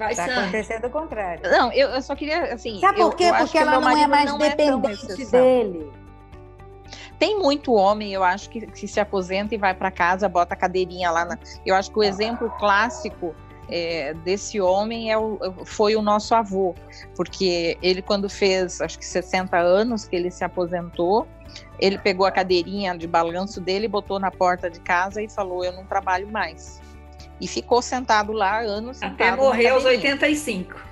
Está 0.00 0.24
acontecendo 0.24 0.86
o 0.86 0.90
contrário. 0.90 1.50
Não, 1.50 1.70
eu, 1.72 1.90
eu, 1.90 2.00
só 2.00 2.14
queria, 2.14 2.54
assim... 2.54 2.78
Sabe 2.78 2.98
por 2.98 3.16
quê? 3.16 3.24
Eu, 3.24 3.34
Porque 3.34 3.58
ela 3.58 3.80
não 3.80 3.98
é 3.98 4.06
mais 4.06 4.30
não 4.30 4.38
dependente 4.38 5.22
é 5.22 5.26
dele. 5.26 5.92
Tem 7.18 7.36
muito 7.36 7.74
homem, 7.74 8.12
eu 8.12 8.22
acho, 8.22 8.48
que, 8.48 8.64
que 8.64 8.86
se 8.86 9.00
aposenta 9.00 9.54
e 9.54 9.58
vai 9.58 9.74
para 9.74 9.90
casa, 9.90 10.28
bota 10.28 10.54
a 10.54 10.56
cadeirinha 10.56 11.10
lá. 11.10 11.24
Na... 11.24 11.36
Eu 11.66 11.74
acho 11.74 11.90
que 11.90 11.98
o 11.98 12.02
exemplo 12.02 12.48
clássico 12.60 13.34
é, 13.68 14.14
desse 14.14 14.60
homem 14.60 15.12
é 15.12 15.18
o, 15.18 15.38
foi 15.64 15.94
o 15.94 16.02
nosso 16.02 16.34
avô, 16.34 16.74
porque 17.14 17.76
ele, 17.82 18.00
quando 18.00 18.28
fez, 18.28 18.80
acho 18.80 18.98
que 18.98 19.04
60 19.04 19.56
anos 19.58 20.06
que 20.06 20.16
ele 20.16 20.30
se 20.30 20.42
aposentou, 20.44 21.26
ele 21.78 21.98
pegou 21.98 22.26
a 22.26 22.30
cadeirinha 22.30 22.96
de 22.96 23.06
balanço 23.06 23.60
dele, 23.60 23.88
botou 23.88 24.18
na 24.18 24.30
porta 24.30 24.68
de 24.70 24.80
casa 24.80 25.22
e 25.22 25.28
falou: 25.28 25.64
Eu 25.64 25.72
não 25.72 25.84
trabalho 25.84 26.28
mais. 26.28 26.80
E 27.40 27.46
ficou 27.46 27.80
sentado 27.80 28.32
lá 28.32 28.60
anos. 28.60 29.02
Até 29.02 29.34
morrer 29.34 29.68
aos 29.68 29.84
85. 29.84 30.88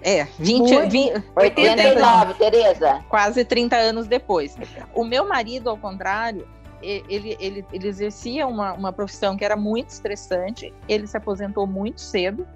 É, 0.00 0.24
20, 0.38 0.88
20 0.88 1.24
89, 1.34 2.34
Tereza. 2.34 3.04
Quase 3.08 3.44
30 3.44 3.76
anos 3.76 4.06
depois. 4.06 4.56
O 4.94 5.04
meu 5.04 5.26
marido, 5.26 5.68
ao 5.68 5.76
contrário, 5.76 6.46
ele, 6.82 7.36
ele, 7.40 7.66
ele 7.72 7.88
exercia 7.88 8.46
uma, 8.46 8.72
uma 8.72 8.92
profissão 8.92 9.36
que 9.36 9.44
era 9.44 9.56
muito 9.56 9.90
estressante, 9.90 10.72
ele 10.88 11.06
se 11.06 11.16
aposentou 11.16 11.66
muito 11.66 12.00
cedo, 12.00 12.46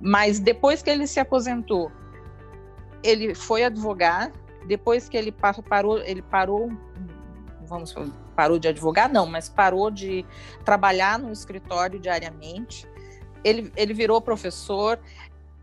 mas 0.00 0.40
depois 0.40 0.82
que 0.82 0.90
ele 0.90 1.06
se 1.06 1.20
aposentou, 1.20 1.90
ele 3.02 3.34
foi 3.34 3.64
advogar, 3.64 4.32
depois 4.66 5.08
que 5.08 5.16
ele 5.16 5.32
parou, 5.68 5.98
ele 5.98 6.22
parou, 6.22 6.70
vamos 7.66 7.94
parou 8.34 8.58
de 8.58 8.68
advogar, 8.68 9.12
não, 9.12 9.26
mas 9.26 9.48
parou 9.48 9.90
de 9.90 10.24
trabalhar 10.64 11.18
no 11.18 11.30
escritório 11.30 11.98
diariamente, 12.00 12.88
ele, 13.44 13.72
ele 13.76 13.92
virou 13.92 14.20
professor, 14.20 14.98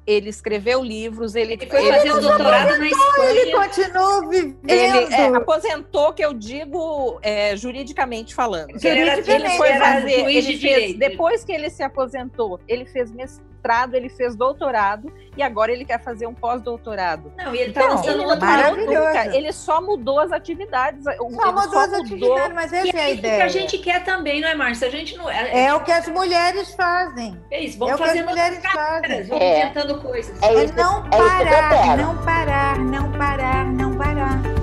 ele 0.09 0.29
escreveu 0.29 0.83
livros, 0.83 1.35
ele, 1.35 1.53
ele 1.53 1.67
foi 1.67 1.87
fazer 1.87 2.11
o 2.11 2.19
doutorado 2.19 2.79
na 2.79 2.87
Espanha. 2.87 3.29
Ele 3.29 3.51
continuou 3.51 4.27
vivendo. 4.27 4.57
Ele 4.67 5.13
é, 5.13 5.35
aposentou, 5.35 6.13
que 6.13 6.25
eu 6.25 6.33
digo 6.33 7.19
é, 7.21 7.55
juridicamente 7.55 8.33
falando. 8.33 8.71
Juridicamente, 8.71 9.29
ele 9.29 9.49
foi 9.51 9.73
fazer, 9.73 10.25
ele 10.27 10.41
de 10.41 10.57
fez, 10.57 10.97
depois 10.97 11.43
que 11.43 11.51
ele 11.51 11.69
se 11.69 11.83
aposentou, 11.83 12.59
ele 12.67 12.85
fez 12.85 13.11
mestrado, 13.11 13.47
ele 13.93 14.09
fez 14.09 14.35
doutorado 14.35 15.11
e 15.35 15.43
agora 15.43 15.71
ele 15.71 15.85
quer 15.85 16.01
fazer 16.01 16.27
um 16.27 16.33
pós-doutorado. 16.33 17.31
Não, 17.37 17.53
e 17.53 17.59
ele 17.59 17.69
está 17.69 17.83
então, 17.83 17.95
lançando 17.95 18.23
ele 18.23 18.39
parou 18.39 18.77
nunca, 18.77 19.35
ele 19.35 19.51
só 19.51 19.81
mudou 19.81 20.19
as 20.19 20.31
atividades. 20.31 21.03
Só 21.03 21.23
mudou 21.23 21.69
só 21.69 21.79
as 21.79 21.91
mudou... 21.91 22.01
atividades, 22.01 22.53
mas 22.55 22.73
essa 22.73 22.97
é 22.97 23.01
a 23.01 23.09
ideia. 23.09 23.33
É 23.33 23.37
que 23.37 23.43
a 23.43 23.47
gente 23.47 23.77
quer 23.77 24.03
também, 24.03 24.41
não 24.41 24.49
é, 24.49 24.55
Márcia? 24.55 24.87
A 24.87 24.91
gente 24.91 25.17
não 25.17 25.29
é. 25.29 25.65
É 25.65 25.73
o 25.73 25.81
que 25.81 25.91
as 25.91 26.07
mulheres 26.07 26.73
fazem. 26.75 27.39
É 27.51 27.61
isso, 27.61 27.77
vamos 27.77 27.99
é 27.99 28.05
fazer 28.05 28.19
as 28.19 28.25
mulheres 28.25 28.59
fazem. 28.73 29.23
Vamos 29.23 29.43
é. 29.43 29.61
inventando 29.61 30.01
coisas. 30.01 30.41
É, 30.41 30.63
isso, 30.63 30.73
é 30.73 30.75
não 30.75 31.09
parar, 31.09 31.97
não 31.97 32.17
parar, 32.23 32.79
não 32.79 33.11
parar, 33.11 33.65
não 33.65 33.97
parar. 33.97 34.59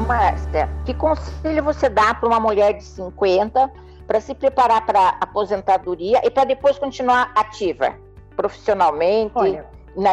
Márcia, 0.00 0.68
que 0.84 0.92
conselho 0.94 1.62
você 1.62 1.88
dá 1.88 2.14
para 2.14 2.28
uma 2.28 2.40
mulher 2.40 2.74
de 2.74 2.84
50 2.84 3.70
para 4.06 4.20
se 4.20 4.34
preparar 4.34 4.84
para 4.84 5.16
aposentadoria 5.20 6.20
e 6.24 6.30
para 6.30 6.44
depois 6.44 6.78
continuar 6.78 7.32
ativa 7.34 7.96
profissionalmente? 8.36 9.32
Olha, 9.34 9.66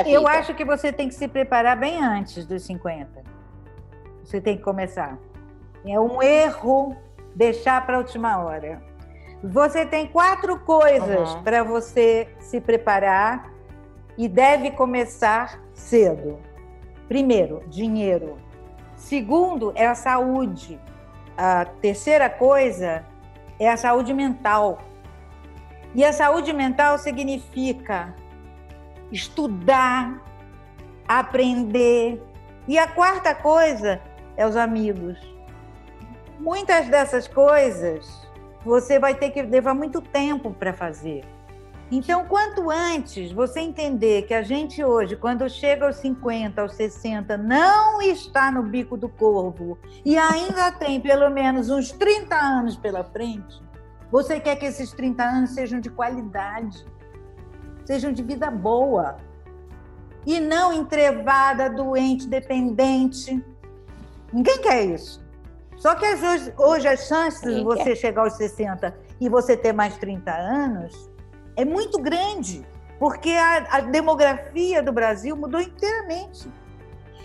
eu 0.05 0.27
acho 0.27 0.53
que 0.53 0.65
você 0.65 0.91
tem 0.91 1.07
que 1.07 1.15
se 1.15 1.27
preparar 1.27 1.77
bem 1.77 2.03
antes 2.03 2.45
dos 2.45 2.63
50. 2.63 3.23
Você 4.23 4.41
tem 4.41 4.57
que 4.57 4.63
começar. 4.63 5.17
É 5.85 5.99
um 5.99 6.21
erro 6.21 6.95
deixar 7.33 7.85
para 7.85 7.95
a 7.95 7.99
última 7.99 8.43
hora. 8.43 8.81
Você 9.41 9.85
tem 9.85 10.05
quatro 10.07 10.59
coisas 10.59 11.33
uhum. 11.33 11.43
para 11.43 11.63
você 11.63 12.27
se 12.39 12.59
preparar 12.59 13.49
e 14.17 14.27
deve 14.27 14.71
começar 14.71 15.61
cedo. 15.73 16.37
Primeiro, 17.07 17.63
dinheiro. 17.67 18.37
Segundo, 18.97 19.71
é 19.75 19.87
a 19.87 19.95
saúde. 19.95 20.79
A 21.37 21.63
terceira 21.63 22.29
coisa 22.29 23.05
é 23.59 23.69
a 23.69 23.77
saúde 23.77 24.13
mental. 24.13 24.79
E 25.93 26.05
a 26.05 26.13
saúde 26.13 26.53
mental 26.53 26.97
significa 26.97 28.15
estudar, 29.11 30.23
aprender. 31.07 32.21
E 32.67 32.77
a 32.77 32.87
quarta 32.87 33.35
coisa 33.35 33.99
é 34.37 34.45
os 34.45 34.55
amigos. 34.55 35.17
Muitas 36.39 36.87
dessas 36.87 37.27
coisas 37.27 38.27
você 38.63 38.99
vai 38.99 39.15
ter 39.15 39.31
que 39.31 39.41
levar 39.41 39.73
muito 39.73 40.01
tempo 40.01 40.51
para 40.51 40.73
fazer. 40.73 41.25
Então, 41.91 42.25
quanto 42.25 42.69
antes 42.69 43.31
você 43.31 43.61
entender 43.61 44.23
que 44.23 44.33
a 44.33 44.43
gente 44.43 44.83
hoje, 44.83 45.15
quando 45.15 45.49
chega 45.49 45.87
aos 45.87 45.95
50, 45.95 46.61
aos 46.61 46.75
60, 46.75 47.35
não 47.35 47.99
está 47.99 48.51
no 48.51 48.61
bico 48.61 48.95
do 48.95 49.09
corvo 49.09 49.75
e 50.05 50.15
ainda 50.15 50.71
tem 50.71 51.01
pelo 51.01 51.31
menos 51.31 51.69
uns 51.69 51.91
30 51.91 52.35
anos 52.35 52.77
pela 52.77 53.03
frente, 53.03 53.59
você 54.11 54.39
quer 54.39 54.55
que 54.57 54.65
esses 54.65 54.91
30 54.91 55.23
anos 55.23 55.49
sejam 55.51 55.79
de 55.79 55.89
qualidade, 55.89 56.85
sejam 57.85 58.11
de 58.11 58.21
vida 58.21 58.51
boa 58.51 59.17
e 60.27 60.39
não 60.39 60.71
entrevada, 60.71 61.71
doente, 61.71 62.27
dependente. 62.27 63.43
Ninguém 64.31 64.61
quer 64.61 64.85
isso. 64.85 65.27
Só 65.75 65.95
que 65.95 66.05
hoje, 66.05 66.53
hoje 66.55 66.87
as 66.87 67.07
chances 67.07 67.41
de 67.41 67.63
você 67.63 67.95
chegar 67.95 68.23
aos 68.23 68.33
60 68.33 68.95
e 69.19 69.27
você 69.27 69.57
ter 69.57 69.73
mais 69.73 69.97
30 69.97 70.31
anos 70.31 71.08
é 71.59 71.65
muito 71.65 71.99
grande, 71.99 72.65
porque 72.97 73.31
a, 73.31 73.57
a 73.69 73.79
demografia 73.81 74.81
do 74.81 74.93
Brasil 74.93 75.35
mudou 75.35 75.59
inteiramente. 75.59 76.47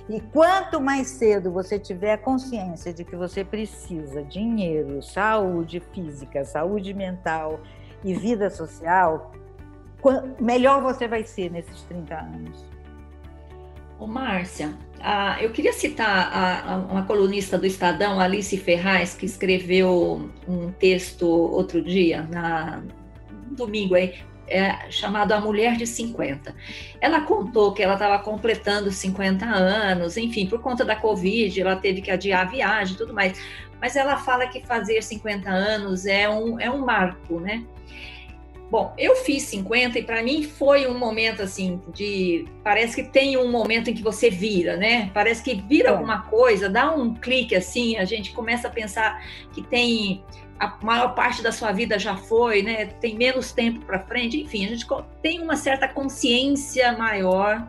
E 0.09 0.21
quanto 0.21 0.81
mais 0.81 1.07
cedo 1.07 1.53
você 1.53 1.79
tiver 1.79 2.17
consciência 2.19 2.93
de 2.93 3.05
que 3.05 3.15
você 3.15 3.45
precisa 3.45 4.25
dinheiro, 4.25 5.01
saúde 5.03 5.81
física, 5.95 6.45
saúde 6.45 6.93
mental 6.93 7.61
e 8.03 8.13
vida 8.13 8.51
social, 8.51 9.33
melhor 10.41 10.83
você 10.83 11.07
vai 11.07 11.23
ser 11.23 11.51
nesses 11.51 11.83
30 11.83 12.15
anos. 12.17 12.65
Ô, 14.01 14.07
Márcia, 14.09 14.75
eu 15.41 15.53
queria 15.53 15.73
citar 15.73 16.29
a, 16.33 16.75
a, 16.75 16.77
uma 16.79 17.07
colunista 17.07 17.57
do 17.57 17.65
Estadão, 17.65 18.19
Alice 18.19 18.57
Ferraz, 18.59 19.15
que 19.15 19.27
escreveu 19.27 20.29
um 20.49 20.73
texto 20.73 21.25
outro 21.25 21.81
dia, 21.81 22.29
na 22.31 22.83
domingo 23.55 23.95
aí, 23.95 24.15
é, 24.47 24.91
chamado 24.91 25.33
A 25.33 25.41
Mulher 25.41 25.77
de 25.77 25.87
50. 25.87 26.55
Ela 27.01 27.23
contou 27.23 27.73
que 27.73 27.83
ela 27.83 27.95
estava 27.95 28.19
completando 28.23 28.91
50 28.91 29.45
anos, 29.45 30.17
enfim, 30.17 30.47
por 30.47 30.61
conta 30.61 30.85
da 30.85 30.97
Covid, 30.97 31.61
ela 31.61 31.77
teve 31.77 32.03
que 32.03 32.11
adiar 32.11 32.47
a 32.47 32.51
viagem 32.51 32.95
e 32.95 32.99
tudo 32.99 33.15
mais. 33.15 33.41
Mas 33.81 33.97
ela 33.97 34.17
fala 34.17 34.47
que 34.47 34.61
fazer 34.67 35.03
50 35.03 35.49
anos 35.51 36.07
é 36.07 36.29
um, 36.29 36.61
é 36.61 36.71
um 36.71 36.85
marco, 36.85 37.41
né? 37.41 37.65
Bom, 38.71 38.93
eu 38.99 39.15
fiz 39.17 39.43
50 39.45 39.99
e 39.99 40.03
para 40.03 40.23
mim 40.23 40.43
foi 40.43 40.87
um 40.87 40.99
momento 40.99 41.43
assim 41.43 41.81
de. 41.93 42.47
Parece 42.65 42.97
que 42.97 43.09
tem 43.09 43.37
um 43.37 43.51
momento 43.51 43.89
em 43.89 43.95
que 43.95 44.03
você 44.03 44.31
vira, 44.31 44.77
né? 44.77 45.11
Parece 45.15 45.43
que 45.43 45.55
vira 45.55 45.91
é. 45.91 45.93
alguma 45.93 46.23
coisa, 46.23 46.69
dá 46.69 46.93
um 46.93 47.15
clique 47.15 47.55
assim, 47.55 47.97
a 47.99 48.05
gente 48.05 48.33
começa 48.33 48.69
a 48.69 48.71
pensar 48.71 49.23
que 49.53 49.63
tem. 49.63 50.25
A 50.59 50.79
maior 50.83 51.15
parte 51.15 51.43
da 51.43 51.51
sua 51.51 51.73
vida 51.73 51.99
já 51.99 52.17
foi, 52.17 52.63
né? 52.63 52.87
Tem 52.87 53.17
menos 53.17 53.53
tempo 53.53 53.85
para 53.85 53.99
frente, 53.99 54.41
enfim, 54.41 54.65
a 54.65 54.69
gente 54.69 54.87
tem 55.21 55.41
uma 55.41 55.57
certa 55.57 55.89
consciência 55.89 56.97
maior 56.97 57.67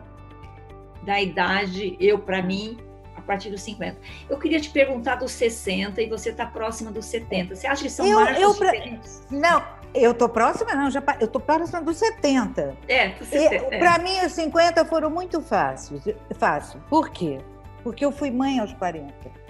da 1.02 1.20
idade, 1.20 1.96
eu 2.00 2.18
para 2.18 2.42
mim, 2.42 2.76
a 3.16 3.20
partir 3.20 3.50
dos 3.50 3.62
50. 3.62 3.96
Eu 4.28 4.38
queria 4.38 4.60
te 4.60 4.70
perguntar 4.70 5.16
dos 5.16 5.32
60 5.32 6.02
e 6.02 6.08
você 6.08 6.30
está 6.30 6.44
próxima 6.44 6.90
dos 6.90 7.06
70. 7.06 7.54
Você 7.54 7.66
acha 7.66 7.82
que 7.84 7.90
são 7.90 8.06
eu, 8.06 8.20
marcos 8.20 8.42
eu 8.42 8.54
pra... 8.54 8.70
diferentes? 8.72 9.26
Não, 9.30 9.62
eu 9.94 10.12
tô 10.12 10.28
próxima, 10.28 10.74
não, 10.74 10.90
já, 10.90 11.02
eu 11.20 11.28
tô 11.28 11.40
próxima 11.40 11.80
dos 11.80 11.96
70. 11.96 12.76
É, 12.88 13.14
é. 13.32 13.78
Para 13.78 13.98
mim, 13.98 14.20
os 14.24 14.32
50 14.32 14.84
foram 14.84 15.10
muito 15.10 15.40
fáceis. 15.40 16.02
Fácil. 16.38 16.80
Por 16.88 17.10
quê? 17.10 17.38
Porque 17.82 18.04
eu 18.04 18.12
fui 18.12 18.30
mãe 18.30 18.58
aos 18.58 18.72
40. 18.74 19.45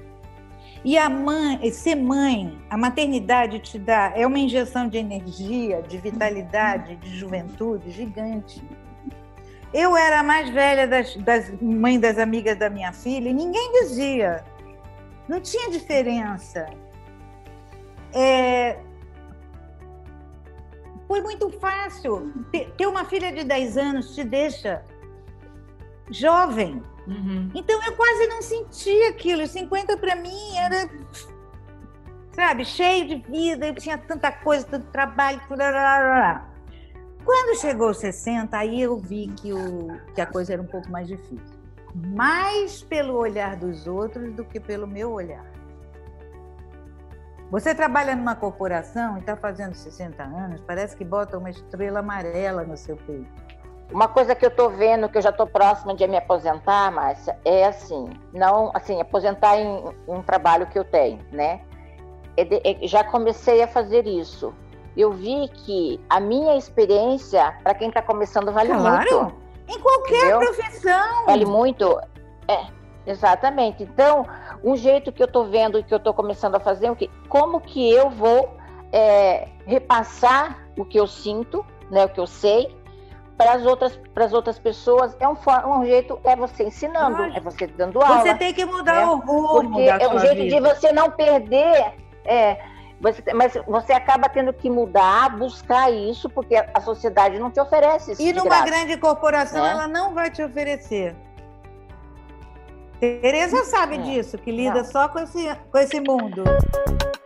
E 0.86 0.96
a 0.96 1.10
mãe, 1.10 1.68
ser 1.72 1.96
mãe, 1.96 2.56
a 2.70 2.78
maternidade 2.78 3.58
te 3.58 3.76
dá, 3.76 4.12
é 4.14 4.24
uma 4.24 4.38
injeção 4.38 4.88
de 4.88 4.96
energia, 4.96 5.82
de 5.82 5.98
vitalidade, 5.98 6.94
de 6.94 7.18
juventude 7.18 7.90
gigante. 7.90 8.62
Eu 9.74 9.96
era 9.96 10.20
a 10.20 10.22
mais 10.22 10.48
velha 10.48 10.86
das, 10.86 11.16
das 11.16 11.50
mães 11.60 12.00
das 12.00 12.18
amigas 12.18 12.56
da 12.56 12.70
minha 12.70 12.92
filha 12.92 13.30
e 13.30 13.34
ninguém 13.34 13.72
dizia. 13.80 14.44
Não 15.26 15.40
tinha 15.40 15.72
diferença. 15.72 16.68
É, 18.14 18.78
foi 21.08 21.20
muito 21.20 21.50
fácil. 21.58 22.32
Ter 22.76 22.86
uma 22.86 23.04
filha 23.06 23.32
de 23.32 23.42
10 23.42 23.76
anos 23.76 24.14
te 24.14 24.22
deixa 24.22 24.84
jovem. 26.12 26.80
Uhum. 27.06 27.50
Então 27.54 27.82
eu 27.84 27.94
quase 27.94 28.26
não 28.26 28.42
senti 28.42 29.02
aquilo. 29.04 29.46
50 29.46 29.96
para 29.96 30.16
mim 30.16 30.56
era, 30.56 30.88
sabe, 32.32 32.64
cheio 32.64 33.08
de 33.08 33.16
vida. 33.30 33.66
Eu 33.66 33.74
tinha 33.74 33.96
tanta 33.96 34.32
coisa, 34.32 34.66
tanto 34.66 34.86
trabalho. 34.90 35.40
Quando 37.24 37.60
chegou 37.60 37.92
60, 37.92 38.56
aí 38.56 38.80
eu 38.80 38.96
vi 38.98 39.28
que, 39.28 39.52
o, 39.52 40.00
que 40.14 40.20
a 40.20 40.26
coisa 40.26 40.52
era 40.52 40.62
um 40.62 40.66
pouco 40.66 40.90
mais 40.90 41.08
difícil. 41.08 41.56
Mais 41.94 42.82
pelo 42.82 43.14
olhar 43.14 43.56
dos 43.56 43.86
outros 43.86 44.32
do 44.34 44.44
que 44.44 44.60
pelo 44.60 44.86
meu 44.86 45.12
olhar. 45.12 45.44
Você 47.50 47.74
trabalha 47.74 48.16
numa 48.16 48.34
corporação 48.34 49.16
e 49.16 49.20
está 49.20 49.36
fazendo 49.36 49.72
60 49.74 50.20
anos, 50.22 50.60
parece 50.62 50.96
que 50.96 51.04
bota 51.04 51.38
uma 51.38 51.48
estrela 51.48 52.00
amarela 52.00 52.64
no 52.64 52.76
seu 52.76 52.96
peito. 52.96 53.45
Uma 53.92 54.08
coisa 54.08 54.34
que 54.34 54.44
eu 54.44 54.48
estou 54.48 54.68
vendo, 54.68 55.08
que 55.08 55.16
eu 55.16 55.22
já 55.22 55.30
estou 55.30 55.46
próxima 55.46 55.94
de 55.94 56.06
me 56.06 56.16
aposentar, 56.16 56.90
Márcia, 56.90 57.38
é 57.44 57.66
assim, 57.66 58.10
não, 58.32 58.70
assim, 58.74 59.00
aposentar 59.00 59.56
em 59.58 59.84
um 60.08 60.22
trabalho 60.22 60.66
que 60.66 60.78
eu 60.78 60.84
tenho, 60.84 61.20
né? 61.30 61.60
É 62.36 62.42
é, 62.42 62.86
já 62.86 63.04
comecei 63.04 63.62
a 63.62 63.68
fazer 63.68 64.06
isso. 64.06 64.52
Eu 64.96 65.12
vi 65.12 65.48
que 65.48 66.00
a 66.10 66.18
minha 66.18 66.56
experiência, 66.56 67.54
para 67.62 67.74
quem 67.74 67.88
está 67.88 68.02
começando, 68.02 68.52
vale 68.52 68.74
claro, 68.74 69.20
muito. 69.20 69.36
Em 69.68 69.80
qualquer 69.80 70.16
entendeu? 70.16 70.38
profissão. 70.38 71.26
Vale 71.26 71.44
muito. 71.44 72.00
É, 72.48 72.66
exatamente. 73.06 73.82
Então, 73.82 74.26
um 74.64 74.76
jeito 74.76 75.12
que 75.12 75.22
eu 75.22 75.26
estou 75.26 75.46
vendo 75.46 75.78
e 75.78 75.82
que 75.82 75.94
eu 75.94 75.98
estou 75.98 76.12
começando 76.12 76.56
a 76.56 76.60
fazer, 76.60 76.90
o 76.90 76.96
que, 76.96 77.10
como 77.28 77.60
que 77.60 77.90
eu 77.90 78.10
vou 78.10 78.56
é, 78.92 79.48
repassar 79.66 80.66
o 80.76 80.84
que 80.84 80.98
eu 80.98 81.06
sinto, 81.06 81.64
né, 81.90 82.04
o 82.04 82.08
que 82.08 82.20
eu 82.20 82.26
sei, 82.26 82.74
para 83.36 83.52
as 83.52 83.66
outras 83.66 84.00
para 84.14 84.24
as 84.24 84.32
outras 84.32 84.58
pessoas 84.58 85.16
é 85.20 85.28
um, 85.28 85.36
um 85.66 85.84
jeito 85.84 86.18
é 86.24 86.34
você 86.34 86.64
ensinando 86.64 87.22
é 87.22 87.40
você 87.40 87.66
dando 87.66 88.00
aula 88.00 88.22
você 88.22 88.34
tem 88.34 88.52
que 88.52 88.64
mudar 88.64 89.06
né? 89.06 89.06
o 89.06 89.16
rumo 89.16 89.70
porque 89.70 89.82
é 89.82 90.08
um 90.08 90.18
jeito 90.18 90.42
vida. 90.42 90.56
de 90.56 90.60
você 90.60 90.92
não 90.92 91.10
perder 91.10 91.94
é, 92.24 92.58
você, 93.00 93.22
mas 93.34 93.52
você 93.66 93.92
acaba 93.92 94.28
tendo 94.28 94.52
que 94.52 94.70
mudar 94.70 95.36
buscar 95.36 95.90
isso 95.90 96.30
porque 96.30 96.56
a 96.56 96.80
sociedade 96.80 97.38
não 97.38 97.50
te 97.50 97.60
oferece 97.60 98.12
isso 98.12 98.22
e 98.22 98.32
numa 98.32 98.48
graça, 98.48 98.64
grande 98.64 98.96
corporação 98.96 99.62
né? 99.62 99.70
ela 99.70 99.86
não 99.86 100.14
vai 100.14 100.30
te 100.30 100.42
oferecer 100.42 101.14
Tereza 102.98 103.64
sabe 103.64 103.96
é. 103.96 103.98
disso, 103.98 104.38
que 104.38 104.50
lida 104.50 104.76
Não. 104.76 104.84
só 104.84 105.08
com 105.08 105.18
esse, 105.18 105.54
com 105.70 105.78
esse 105.78 106.00
mundo. 106.00 106.44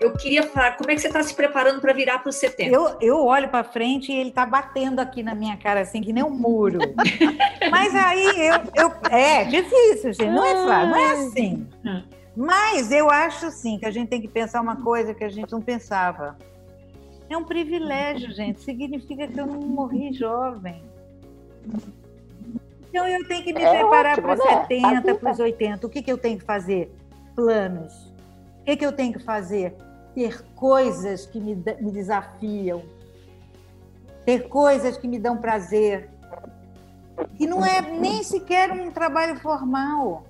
Eu 0.01 0.13
queria 0.17 0.43
falar, 0.45 0.77
como 0.77 0.91
é 0.91 0.95
que 0.95 1.01
você 1.01 1.09
está 1.09 1.23
se 1.23 1.35
preparando 1.35 1.81
para 1.81 1.93
virar 1.93 2.21
para 2.21 2.31
o 2.31 2.33
setembro? 2.33 2.75
Eu, 2.75 2.97
eu 3.01 3.25
olho 3.25 3.49
para 3.49 3.63
frente 3.63 4.11
e 4.11 4.17
ele 4.17 4.31
está 4.31 4.47
batendo 4.47 4.99
aqui 4.99 5.23
na 5.23 5.35
minha 5.35 5.57
cara, 5.57 5.81
assim, 5.81 6.01
que 6.01 6.13
nem 6.13 6.25
um 6.25 6.31
muro. 6.31 6.79
Mas 7.71 7.95
aí 7.95 8.47
eu, 8.47 8.55
eu. 8.75 8.93
É 9.11 9.45
difícil, 9.45 10.15
gente, 10.15 10.31
não 10.31 10.45
é 10.45 10.67
fácil, 10.67 10.89
não 10.89 10.97
é 10.97 11.13
assim. 11.13 11.67
Hum. 11.85 12.03
Mas 12.35 12.91
eu 12.91 13.11
acho, 13.11 13.51
sim, 13.51 13.79
que 13.79 13.85
a 13.85 13.91
gente 13.91 14.09
tem 14.09 14.21
que 14.21 14.29
pensar 14.29 14.61
uma 14.63 14.77
coisa 14.77 15.13
que 15.13 15.25
a 15.25 15.29
gente 15.29 15.53
não 15.53 15.61
pensava. 15.61 16.39
É 17.29 17.37
um 17.37 17.45
privilégio, 17.45 18.33
gente. 18.33 18.61
Significa 18.61 19.29
que 19.29 19.39
eu 19.39 19.47
não 19.47 19.61
morri 19.61 20.13
jovem. 20.13 20.83
Então 22.89 23.07
eu 23.07 23.27
tenho 23.29 23.45
que 23.45 23.53
me 23.53 23.63
é 23.63 23.71
preparar 23.71 24.21
para 24.21 24.35
os 24.35 24.43
70, 24.43 25.15
para 25.17 25.33
os 25.33 25.39
80. 25.39 25.87
O 25.87 25.91
que, 25.91 26.03
que 26.03 26.11
eu 26.11 26.19
tenho 26.19 26.39
que 26.39 26.45
fazer? 26.45 26.91
planos. 27.41 28.13
O 28.61 28.65
que, 28.65 28.77
que 28.77 28.87
eu 28.87 28.93
tenho 28.93 29.13
que 29.15 29.19
fazer? 29.19 29.75
Ter 30.15 30.43
coisas 30.55 31.27
que 31.27 31.41
me, 31.41 31.55
me 31.55 31.91
desafiam, 31.91 32.83
ter 34.25 34.49
coisas 34.49 34.97
que 34.97 35.07
me 35.07 35.19
dão 35.19 35.37
prazer. 35.37 36.09
E 37.39 37.47
não 37.47 37.65
é 37.65 37.81
nem 37.81 38.23
sequer 38.23 38.71
um 38.71 38.91
trabalho 38.91 39.37
formal. 39.37 40.25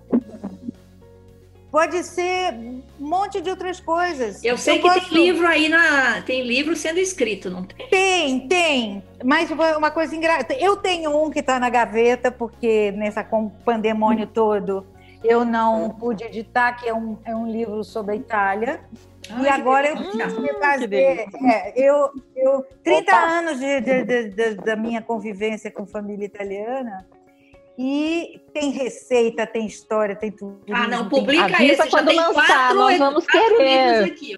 Pode 1.71 2.03
ser 2.03 2.53
um 2.53 2.83
monte 2.99 3.41
de 3.41 3.49
outras 3.49 3.79
coisas. 3.79 4.43
Eu 4.43 4.59
sei 4.59 4.79
eu 4.79 4.83
que 4.83 4.89
gosto... 4.89 5.09
tem 5.09 5.25
livro 5.25 5.47
aí 5.47 5.69
na. 5.69 6.21
Tem 6.23 6.43
livro 6.43 6.75
sendo 6.75 6.99
escrito, 6.99 7.49
não 7.49 7.63
tem? 7.63 7.89
Tem, 7.89 8.49
tem. 8.49 9.05
Mas 9.25 9.51
uma 9.51 9.91
coisa 9.91 10.17
engraçada. 10.17 10.55
Eu 10.55 10.77
tenho 10.77 11.17
um 11.17 11.31
que 11.31 11.39
está 11.39 11.61
na 11.61 11.71
gaveta, 11.71 12.33
porque 12.33 12.91
nessa 12.93 13.25
pandemônio 13.65 14.27
todo 14.27 14.85
eu 15.23 15.45
não 15.45 15.91
pude 15.91 16.25
editar, 16.25 16.73
que 16.73 16.89
é 16.89 16.95
um, 16.95 17.19
é 17.25 17.37
um 17.37 17.47
livro 17.47 17.85
sobre 17.85 18.15
a 18.15 18.17
Itália. 18.17 18.81
Ai, 19.29 19.45
e 19.45 19.49
agora 19.49 19.89
eu 19.89 19.97
preciso 19.97 20.59
fazer. 20.59 20.95
É, 20.95 21.73
eu, 21.77 22.11
eu, 22.35 22.65
30 22.83 23.13
Opa. 23.13 23.21
anos 23.21 23.59
de, 23.59 23.81
de, 23.81 24.29
de, 24.31 24.55
da 24.55 24.77
minha 24.77 25.03
convivência 25.03 25.71
com 25.71 25.87
família 25.87 26.25
italiana. 26.25 27.07
E 27.79 28.41
tem 28.53 28.71
receita, 28.71 29.47
tem 29.47 29.67
história, 29.67 30.15
tem 30.15 30.31
tudo. 30.31 30.61
Ah, 30.71 30.87
não, 30.87 31.09
publica 31.09 31.63
esse, 31.63 31.89
já 31.89 32.05
tem 32.05 32.17
lançar, 32.17 32.35
quatro, 32.35 32.77
nós 32.77 32.99
vamos 32.99 33.27
querer. 33.27 34.05
Aqui. 34.05 34.37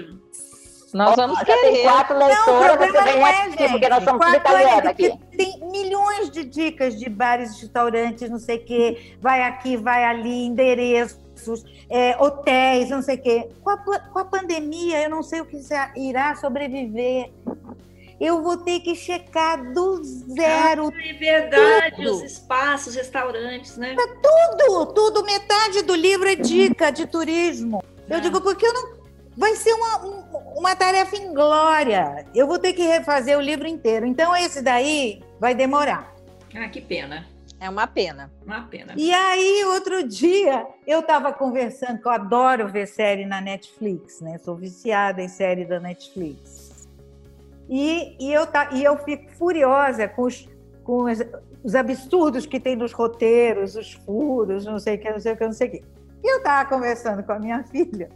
Nós 0.94 1.16
vamos 1.16 1.38
já 1.38 1.44
querer. 1.46 1.72
Tem 1.72 1.82
quatro 1.82 2.18
leitoras, 2.18 2.76
você 2.76 3.02
vem 3.02 3.22
é, 3.22 3.42
aqui, 3.42 3.68
porque 3.68 3.88
nós 3.88 4.04
somos 4.04 4.32
italianos 4.32 4.86
aqui. 4.86 5.18
Tem 5.36 5.58
milhões 5.72 6.30
de 6.30 6.44
dicas 6.44 6.98
de 6.98 7.08
bares, 7.08 7.60
restaurantes, 7.60 8.30
não 8.30 8.38
sei 8.38 8.58
o 8.58 8.64
quê. 8.64 9.16
Vai 9.20 9.42
aqui, 9.42 9.76
vai 9.76 10.04
ali, 10.04 10.46
endereços, 11.42 11.64
é, 11.90 12.16
hotéis, 12.22 12.88
não 12.88 13.02
sei 13.02 13.16
o 13.16 13.22
quê. 13.22 13.48
Com 13.62 13.70
a, 13.70 13.76
com 13.76 14.18
a 14.18 14.24
pandemia, 14.24 15.02
eu 15.02 15.10
não 15.10 15.22
sei 15.22 15.40
o 15.40 15.46
que 15.46 15.58
irá 15.96 16.34
sobreviver 16.36 17.30
eu 18.20 18.40
vou 18.40 18.56
ter 18.56 18.78
que 18.78 18.94
checar 18.94 19.72
do 19.72 20.00
zero. 20.04 20.92
Ah, 20.94 21.08
é 21.08 21.12
verdade, 21.12 21.96
tudo. 21.96 22.14
os 22.14 22.22
espaços, 22.22 22.94
restaurantes, 22.94 23.76
né? 23.76 23.96
Tudo, 23.96 24.92
tudo. 24.92 25.24
Metade 25.24 25.82
do 25.82 25.92
livro 25.92 26.28
é 26.28 26.36
dica 26.36 26.92
de 26.92 27.04
turismo. 27.04 27.82
Eu 28.08 28.18
é. 28.18 28.20
digo, 28.20 28.40
porque 28.40 28.64
eu 28.64 28.72
não. 28.72 29.02
Vai 29.36 29.56
ser 29.56 29.72
uma, 29.72 29.98
uma 30.56 30.76
tarefa 30.76 31.16
inglória. 31.16 32.24
Eu 32.32 32.46
vou 32.46 32.60
ter 32.60 32.74
que 32.74 32.82
refazer 32.82 33.36
o 33.36 33.40
livro 33.40 33.66
inteiro. 33.66 34.06
Então, 34.06 34.36
esse 34.36 34.62
daí 34.62 35.20
vai 35.40 35.52
demorar. 35.52 36.14
Ah, 36.54 36.68
que 36.68 36.80
pena. 36.80 37.26
É 37.62 37.70
uma 37.70 37.86
pena. 37.86 38.28
Uma 38.44 38.62
pena. 38.62 38.92
E 38.96 39.14
aí, 39.14 39.64
outro 39.66 40.02
dia, 40.02 40.66
eu 40.84 40.98
estava 40.98 41.32
conversando, 41.32 42.02
que 42.02 42.08
eu 42.08 42.10
adoro 42.10 42.66
ver 42.66 42.88
série 42.88 43.24
na 43.24 43.40
Netflix, 43.40 44.20
né? 44.20 44.36
Sou 44.38 44.56
viciada 44.56 45.22
em 45.22 45.28
série 45.28 45.64
da 45.64 45.78
Netflix. 45.78 46.88
E, 47.68 48.16
e, 48.18 48.32
eu, 48.32 48.48
tá, 48.48 48.70
e 48.72 48.82
eu 48.82 48.98
fico 48.98 49.30
furiosa 49.34 50.08
com 50.08 50.22
os, 50.22 50.48
com 50.82 51.04
os, 51.04 51.20
os 51.62 51.76
absurdos 51.76 52.46
que 52.46 52.58
tem 52.58 52.74
nos 52.74 52.92
roteiros, 52.92 53.76
os 53.76 53.92
furos, 53.92 54.64
não 54.64 54.80
sei 54.80 54.96
o 54.96 54.98
que, 54.98 55.10
não 55.12 55.20
sei 55.20 55.32
o 55.32 55.36
que, 55.36 55.44
não 55.44 55.52
sei 55.52 55.68
o 55.68 55.70
que. 55.70 55.84
E 56.24 56.32
eu 56.32 56.38
estava 56.38 56.68
conversando 56.68 57.22
com 57.22 57.30
a 57.30 57.38
minha 57.38 57.62
filha 57.70 58.10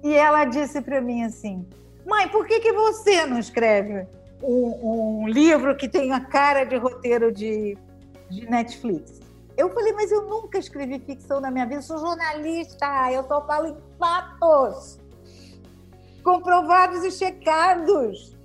e 0.00 0.14
ela 0.14 0.44
disse 0.44 0.80
para 0.80 1.00
mim 1.00 1.24
assim: 1.24 1.66
Mãe, 2.06 2.28
por 2.28 2.46
que, 2.46 2.60
que 2.60 2.72
você 2.72 3.26
não 3.26 3.40
escreve 3.40 4.06
um, 4.40 5.22
um 5.22 5.28
livro 5.28 5.76
que 5.76 5.88
tem 5.88 6.12
a 6.12 6.20
cara 6.20 6.62
de 6.62 6.76
roteiro 6.76 7.32
de, 7.32 7.76
de 8.30 8.48
Netflix? 8.48 9.20
Eu 9.56 9.68
falei, 9.74 9.92
mas 9.92 10.10
eu 10.10 10.22
nunca 10.22 10.58
escrevi 10.58 10.98
ficção 11.00 11.40
na 11.40 11.50
minha 11.50 11.66
vida, 11.66 11.80
eu 11.80 11.82
sou 11.82 11.98
jornalista, 11.98 12.86
eu 13.12 13.24
só 13.24 13.44
falo 13.46 13.66
em 13.66 13.76
fatos 13.98 14.98
comprovados 16.22 17.04
e 17.04 17.10
checados. 17.10 18.36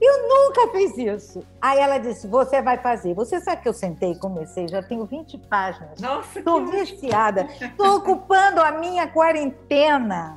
Eu 0.00 0.28
nunca 0.28 0.68
fiz 0.72 0.96
isso. 0.96 1.42
Aí 1.60 1.78
ela 1.78 1.98
disse: 1.98 2.28
Você 2.28 2.62
vai 2.62 2.78
fazer. 2.78 3.14
Você 3.14 3.40
sabe 3.40 3.62
que 3.62 3.68
eu 3.68 3.72
sentei 3.72 4.12
e 4.12 4.18
comecei, 4.18 4.68
já 4.68 4.80
tenho 4.80 5.04
20 5.04 5.38
páginas. 5.48 6.00
Nossa, 6.00 6.38
Estou 6.38 6.66
viciada. 6.66 7.48
Estou 7.60 7.96
ocupando 7.96 8.60
a 8.60 8.72
minha 8.72 9.08
quarentena. 9.08 10.36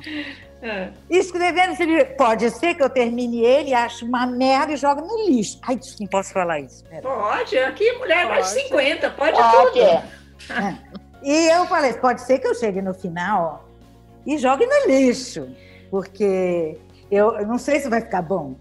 É. 0.62 0.92
Escrevendo 1.10 1.74
esse 1.74 1.86
livro. 1.86 2.06
Pode 2.16 2.50
ser 2.52 2.76
que 2.76 2.84
eu 2.84 2.90
termine 2.90 3.44
ele, 3.44 3.74
ache 3.74 4.06
uma 4.06 4.28
merda 4.28 4.74
e 4.74 4.78
jogue 4.78 5.02
no 5.02 5.26
lixo. 5.28 5.60
Ai, 5.64 5.80
não 6.00 6.08
posso 6.08 6.32
falar 6.32 6.60
isso. 6.60 6.84
Pera. 6.86 7.02
Pode, 7.02 7.58
aqui 7.58 7.92
mulher 7.94 8.28
pode. 8.28 8.30
mais 8.30 8.54
de 8.54 8.62
50, 8.62 9.10
pode, 9.12 9.38
pode. 9.38 9.72
tudo. 9.72 9.80
É. 9.82 10.92
E 11.24 11.50
eu 11.50 11.66
falei: 11.68 11.94
pode 11.94 12.22
ser 12.22 12.40
que 12.40 12.48
eu 12.48 12.56
chegue 12.56 12.82
no 12.82 12.94
final 12.94 13.70
e 14.26 14.38
jogue 14.38 14.66
no 14.66 14.88
lixo, 14.88 15.48
porque 15.90 16.78
eu, 17.12 17.38
eu 17.38 17.48
não 17.48 17.58
sei 17.58 17.80
se 17.80 17.90
vai 17.90 18.02
ficar 18.02 18.22
bom. 18.22 18.56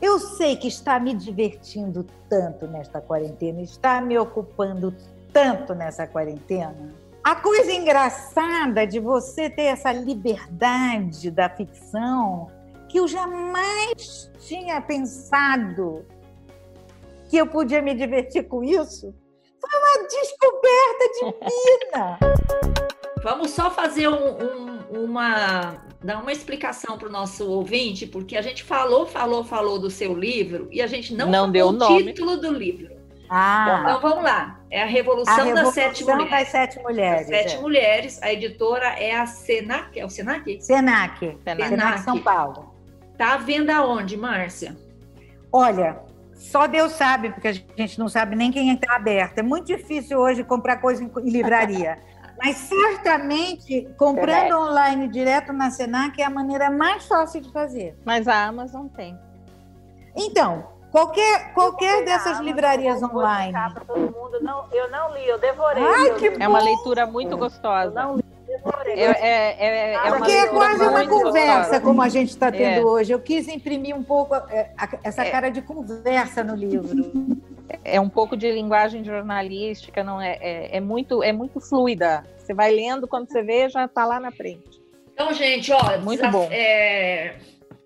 Eu 0.00 0.18
sei 0.20 0.54
que 0.56 0.68
está 0.68 1.00
me 1.00 1.12
divertindo 1.12 2.06
tanto 2.28 2.68
nesta 2.68 3.00
quarentena, 3.00 3.60
está 3.60 4.00
me 4.00 4.16
ocupando 4.16 4.94
tanto 5.32 5.74
nessa 5.74 6.06
quarentena. 6.06 6.94
A 7.24 7.36
coisa 7.36 7.72
engraçada 7.72 8.86
de 8.86 8.98
você 8.98 9.50
ter 9.50 9.64
essa 9.64 9.92
liberdade 9.92 11.30
da 11.30 11.48
ficção 11.48 12.50
que 12.88 12.98
eu 12.98 13.06
jamais 13.06 14.30
tinha 14.38 14.80
pensado 14.80 16.06
que 17.28 17.36
eu 17.36 17.46
podia 17.46 17.82
me 17.82 17.94
divertir 17.94 18.48
com 18.48 18.64
isso. 18.64 19.14
Foi 19.60 19.80
uma 19.80 20.08
descoberta 20.08 21.04
divina. 21.14 22.18
Vamos 23.22 23.50
só 23.50 23.70
fazer 23.70 24.08
um, 24.08 24.14
um, 24.14 25.04
uma 25.04 25.84
dar 26.02 26.22
uma 26.22 26.32
explicação 26.32 26.96
para 26.96 27.08
o 27.08 27.12
nosso 27.12 27.50
ouvinte, 27.50 28.06
porque 28.06 28.36
a 28.36 28.42
gente 28.42 28.62
falou, 28.62 29.04
falou, 29.04 29.44
falou 29.44 29.78
do 29.78 29.90
seu 29.90 30.14
livro 30.14 30.68
e 30.70 30.80
a 30.80 30.86
gente 30.86 31.12
não, 31.12 31.28
não 31.28 31.50
deu 31.50 31.68
o 31.68 31.72
nome. 31.72 32.04
título 32.04 32.36
do 32.36 32.52
livro. 32.52 32.97
Ah. 33.28 33.80
Então 33.82 34.00
vamos 34.00 34.24
lá. 34.24 34.58
É 34.70 34.82
a 34.82 34.86
Revolução, 34.86 35.34
a 35.34 35.36
Revolução 35.36 35.64
das 35.64 35.74
Sete 35.74 36.04
Mulheres. 36.04 36.30
Das 36.30 36.48
Sete 36.48 36.82
Mulheres. 36.82 37.28
Das 37.28 37.38
Sete 37.38 37.56
é. 37.56 37.60
Mulheres. 37.60 38.22
A 38.22 38.32
editora 38.32 38.86
é 38.86 39.14
a 39.14 39.26
Senac. 39.26 39.98
É 39.98 40.04
o 40.04 40.10
Senac? 40.10 40.62
Senac. 40.62 41.38
Senac, 41.44 41.68
Senac 41.68 42.00
São 42.00 42.18
Paulo. 42.18 42.74
Tá 43.16 43.34
à 43.34 43.36
venda 43.38 43.84
onde, 43.84 44.16
Márcia? 44.16 44.76
Olha, 45.52 46.00
só 46.34 46.66
Deus 46.66 46.92
sabe, 46.92 47.30
porque 47.30 47.48
a 47.48 47.52
gente 47.52 47.98
não 47.98 48.08
sabe 48.08 48.36
nem 48.36 48.52
quem 48.52 48.72
está 48.72 48.94
aberto. 48.94 49.38
É 49.38 49.42
muito 49.42 49.66
difícil 49.66 50.18
hoje 50.18 50.44
comprar 50.44 50.76
coisa 50.76 51.02
em 51.02 51.30
livraria. 51.30 51.98
Mas 52.38 52.56
certamente 52.56 53.88
comprando 53.98 54.56
online 54.56 55.08
direto 55.08 55.52
na 55.52 55.70
Senac 55.70 56.22
é 56.22 56.24
a 56.24 56.30
maneira 56.30 56.70
mais 56.70 57.04
fácil 57.06 57.40
de 57.40 57.50
fazer. 57.50 57.98
Mas 58.04 58.28
a 58.28 58.46
Amazon 58.46 58.86
tem. 58.86 59.18
Então, 60.16 60.77
qualquer, 60.90 61.52
qualquer 61.54 62.04
dessas 62.04 62.38
livrarias 62.40 63.02
online. 63.02 63.52
Todo 63.86 63.98
mundo. 63.98 64.40
Não, 64.40 64.66
eu 64.72 64.90
não 64.90 65.14
li, 65.14 65.26
eu 65.28 65.38
devorei. 65.38 65.82
Ai, 65.82 66.14
que 66.14 66.26
é 66.42 66.48
uma 66.48 66.62
leitura 66.62 67.06
muito 67.06 67.36
gostosa. 67.36 68.00
Eu 68.00 68.06
não 68.06 68.16
li. 68.16 68.24
É, 68.86 69.02
é, 69.02 69.56
é, 69.58 69.94
é 69.94 70.10
Porque 70.10 70.32
é 70.32 70.46
quase 70.48 70.82
uma 70.82 71.06
conversa, 71.06 71.58
gostosa. 71.58 71.80
como 71.80 72.02
a 72.02 72.08
gente 72.08 72.30
está 72.30 72.50
tendo 72.50 72.80
é. 72.80 72.84
hoje. 72.84 73.12
Eu 73.12 73.20
quis 73.20 73.46
imprimir 73.46 73.94
um 73.94 74.02
pouco 74.02 74.34
é, 74.34 74.72
essa 75.04 75.22
é. 75.22 75.30
cara 75.30 75.50
de 75.50 75.62
conversa 75.62 76.42
no 76.42 76.54
livro 76.54 76.88
é 77.84 78.00
um 78.00 78.08
pouco 78.08 78.36
de 78.36 78.50
linguagem 78.50 79.04
jornalística, 79.04 80.02
não 80.02 80.20
é, 80.20 80.38
é, 80.40 80.76
é, 80.76 80.80
muito 80.80 81.22
é 81.22 81.32
muito 81.32 81.60
fluida. 81.60 82.24
Você 82.36 82.54
vai 82.54 82.72
lendo 82.72 83.06
quando 83.06 83.28
você 83.28 83.42
vê 83.42 83.68
já 83.68 83.84
está 83.84 84.04
lá 84.04 84.18
na 84.18 84.30
frente. 84.30 84.80
Então, 85.12 85.32
gente, 85.32 85.72
ó, 85.72 85.98
muito 85.98 86.28
bom. 86.30 86.48
É... 86.50 87.36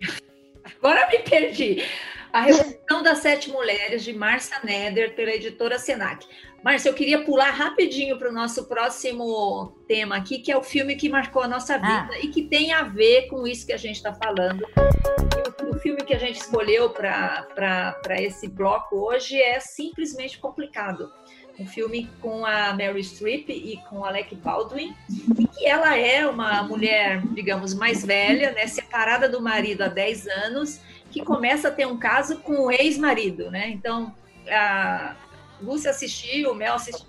Agora 0.79 1.09
me 1.09 1.19
perdi. 1.19 1.83
A 2.33 2.41
Revolução 2.41 3.03
das 3.03 3.19
Sete 3.19 3.51
Mulheres 3.51 4.03
de 4.03 4.15
Márcia 4.15 4.59
Neder 4.65 5.15
pela 5.15 5.33
editora 5.33 5.79
Senac. 5.79 6.27
Márcia, 6.65 6.89
eu 6.89 6.95
queria 6.95 7.23
pular 7.25 7.51
rapidinho 7.51 8.19
para 8.19 8.31
o 8.31 8.33
nosso 8.33 8.65
próximo 8.65 9.77
tema 9.87 10.17
aqui, 10.17 10.39
que 10.39 10.51
é 10.51 10.57
o 10.57 10.63
filme 10.63 10.97
que 10.97 11.11
marcou 11.11 11.43
a 11.43 11.49
nossa 11.49 11.77
vida 11.77 12.09
ah. 12.11 12.19
e 12.23 12.29
que 12.29 12.43
tem 12.43 12.73
a 12.73 12.85
ver 12.85 13.29
com 13.29 13.47
isso 13.47 13.67
que 13.67 13.73
a 13.73 13.77
gente 13.77 13.97
está 13.97 14.15
falando. 14.15 14.65
O, 15.63 15.77
o, 15.77 15.79
filme 15.79 16.03
que 16.05 16.15
a 16.15 16.19
gente 16.19 16.41
escolheu 16.41 16.89
para 16.89 17.95
esse 18.21 18.49
bloco 18.49 18.97
hoje 18.97 19.37
é 19.39 19.61
simplesmente 19.61 20.39
complicado. 20.39 21.13
Um 21.59 21.67
filme 21.67 22.09
com 22.23 22.47
a 22.47 22.73
Mary 22.73 23.05
Streep 23.05 23.51
e 23.51 23.77
com 23.91 24.07
Alec 24.07 24.35
Baldwin, 24.37 24.97
e 25.39 25.47
que 25.47 25.67
ela 25.67 25.99
é 25.99 26.27
uma 26.27 26.63
mulher, 26.63 27.21
digamos, 27.35 27.75
mais 27.75 28.03
velha, 28.07 28.53
né, 28.53 28.67
separada 28.67 29.29
do 29.29 29.39
marido 29.39 29.83
há 29.83 29.89
10 29.89 30.27
anos, 30.29 30.81
que 31.13 31.23
começa 31.23 31.69
a 31.69 31.71
ter 31.71 31.87
um 31.87 31.99
caso 31.99 32.39
com 32.39 32.67
o 32.67 32.71
ex-marido, 32.71 33.51
né? 33.51 33.69
Então, 33.69 34.15
a 34.51 35.15
Lúcia 35.61 35.91
assistiu, 35.91 36.53
o 36.53 36.55
Mel 36.55 36.75
assistiu. 36.75 37.07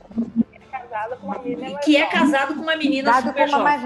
Que 1.83 1.97
é 1.97 2.05
casado 2.05 2.53
com 2.53 2.61
uma 2.61 2.75
menina 2.75 3.11
Dado 3.11 3.29
super 3.29 3.49
jovem. 3.49 3.79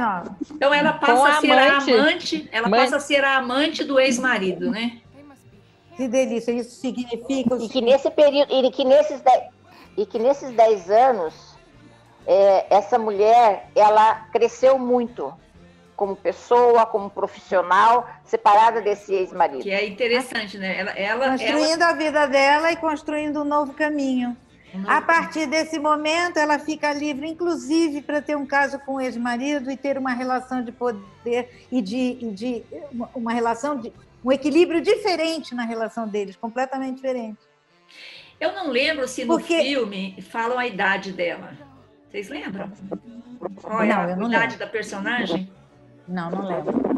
Então 0.51 0.73
ela 0.73 0.93
passa 0.93 1.29
a 1.29 1.39
ser 1.39 1.51
amante. 1.51 1.91
a 1.91 1.95
amante, 1.95 2.49
ela 2.51 2.67
Mãe. 2.67 2.81
passa 2.81 2.97
a 2.97 2.99
ser 2.99 3.23
a 3.23 3.37
amante 3.37 3.83
do 3.85 3.97
ex-marido, 3.97 4.69
né? 4.69 4.99
Que 5.95 6.07
delícia, 6.07 6.51
isso 6.51 6.75
significa. 6.81 7.55
E 7.55 7.69
que 7.69 7.81
nesse 7.81 8.11
período, 8.11 8.51
e 8.51 8.71
que 8.71 8.83
nesses 8.83 9.21
dez, 9.21 9.43
e 9.97 10.05
que 10.05 10.19
nesses 10.19 10.51
10 10.51 10.89
anos, 10.91 11.57
é, 12.27 12.67
essa 12.69 12.99
mulher, 12.99 13.69
ela 13.75 14.27
cresceu 14.31 14.77
muito. 14.77 15.33
Como 15.97 16.15
pessoa, 16.15 16.85
como 16.85 17.09
profissional, 17.09 18.07
separada 18.23 18.79
desse 18.81 19.13
ex-marido. 19.13 19.63
Que 19.63 19.71
é 19.71 19.85
interessante, 19.85 20.57
né? 20.57 20.79
Ela, 20.79 20.91
ela, 20.91 21.29
construindo 21.31 21.81
ela... 21.81 21.89
a 21.89 21.93
vida 21.93 22.27
dela 22.27 22.71
e 22.71 22.75
construindo 22.77 23.41
um 23.41 23.43
novo 23.43 23.73
caminho. 23.73 24.37
A 24.85 25.01
partir 25.01 25.47
desse 25.47 25.79
momento, 25.79 26.37
ela 26.37 26.59
fica 26.59 26.93
livre, 26.93 27.27
inclusive, 27.27 28.01
para 28.03 28.21
ter 28.21 28.37
um 28.37 28.45
caso 28.45 28.77
com 28.79 28.95
o 28.95 29.01
ex-marido 29.01 29.71
e 29.71 29.77
ter 29.77 29.97
uma 29.97 30.13
relação 30.13 30.61
de 30.61 30.71
poder 30.71 31.65
e 31.71 31.81
de, 31.81 32.17
e 32.21 32.31
de 32.31 32.63
uma 33.15 33.33
relação 33.33 33.79
de 33.79 33.91
um 34.23 34.31
equilíbrio 34.31 34.79
diferente 34.79 35.55
na 35.55 35.63
relação 35.63 36.07
deles, 36.07 36.35
completamente 36.35 36.97
diferente. 36.97 37.39
Eu 38.39 38.51
não 38.51 38.69
lembro 38.69 39.07
se 39.07 39.25
no 39.25 39.35
Porque... 39.35 39.63
filme 39.63 40.21
falam 40.29 40.59
a 40.59 40.67
idade 40.67 41.11
dela. 41.11 41.57
Vocês 42.11 42.29
lembram? 42.29 42.71
Qual 43.61 43.81
é 43.81 43.87
não, 43.87 44.01
a 44.01 44.11
idade 44.11 44.31
lembro. 44.31 44.57
da 44.59 44.67
personagem? 44.67 45.49
Não, 46.07 46.31
não 46.31 46.47
lembro. 46.47 46.97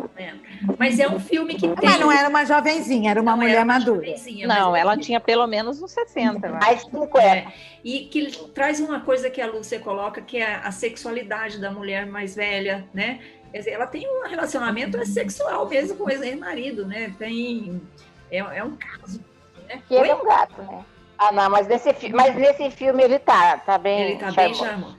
Mas 0.78 1.00
é 1.00 1.08
um 1.08 1.20
filme 1.20 1.56
que 1.56 1.68
tem. 1.68 1.90
Mas 1.90 2.00
não 2.00 2.12
era 2.12 2.28
uma 2.28 2.46
jovenzinha, 2.46 3.12
era 3.12 3.22
uma 3.22 3.32
não 3.32 3.38
mulher 3.38 3.56
era 3.56 3.64
uma 3.64 3.80
madura. 3.80 4.08
Não, 4.46 4.76
ela 4.76 4.98
tinha 4.98 5.20
pelo 5.20 5.48
menos 5.48 5.82
uns 5.82 5.92
60. 5.92 6.50
Mais 6.50 6.82
50. 6.82 7.20
É. 7.20 7.48
E 7.84 8.02
que 8.02 8.30
traz 8.50 8.80
uma 8.80 9.00
coisa 9.00 9.30
que 9.30 9.42
a 9.42 9.48
Lúcia 9.48 9.80
coloca, 9.80 10.22
que 10.22 10.38
é 10.38 10.56
a 10.56 10.72
sexualidade 10.72 11.60
da 11.60 11.72
mulher 11.72 12.06
mais 12.06 12.36
velha, 12.36 12.86
né? 12.94 13.20
Quer 13.52 13.60
dizer, 13.60 13.72
ela 13.72 13.88
tem 13.88 14.08
um 14.08 14.28
relacionamento 14.28 15.04
sexual 15.06 15.68
mesmo 15.68 15.98
com 15.98 16.04
o 16.04 16.10
ex-marido, 16.10 16.86
né? 16.86 17.14
Tem. 17.18 17.82
É, 18.30 18.38
é 18.38 18.64
um 18.64 18.76
caso. 18.76 19.24
Né? 19.68 19.82
Que 19.88 19.96
ele 19.96 20.10
é 20.10 20.16
um 20.16 20.26
gato, 20.26 20.62
né? 20.62 20.86
Ah, 21.18 21.32
não, 21.32 21.50
mas 21.50 21.68
nesse, 21.68 22.10
mas 22.10 22.36
nesse 22.36 22.72
filme 22.72 23.04
ele 23.04 23.20
tá, 23.20 23.58
tá 23.58 23.78
bem. 23.78 24.02
Ele 24.02 24.20
tá 24.20 24.32
bem 24.32 24.54
charmoso. 24.54 24.99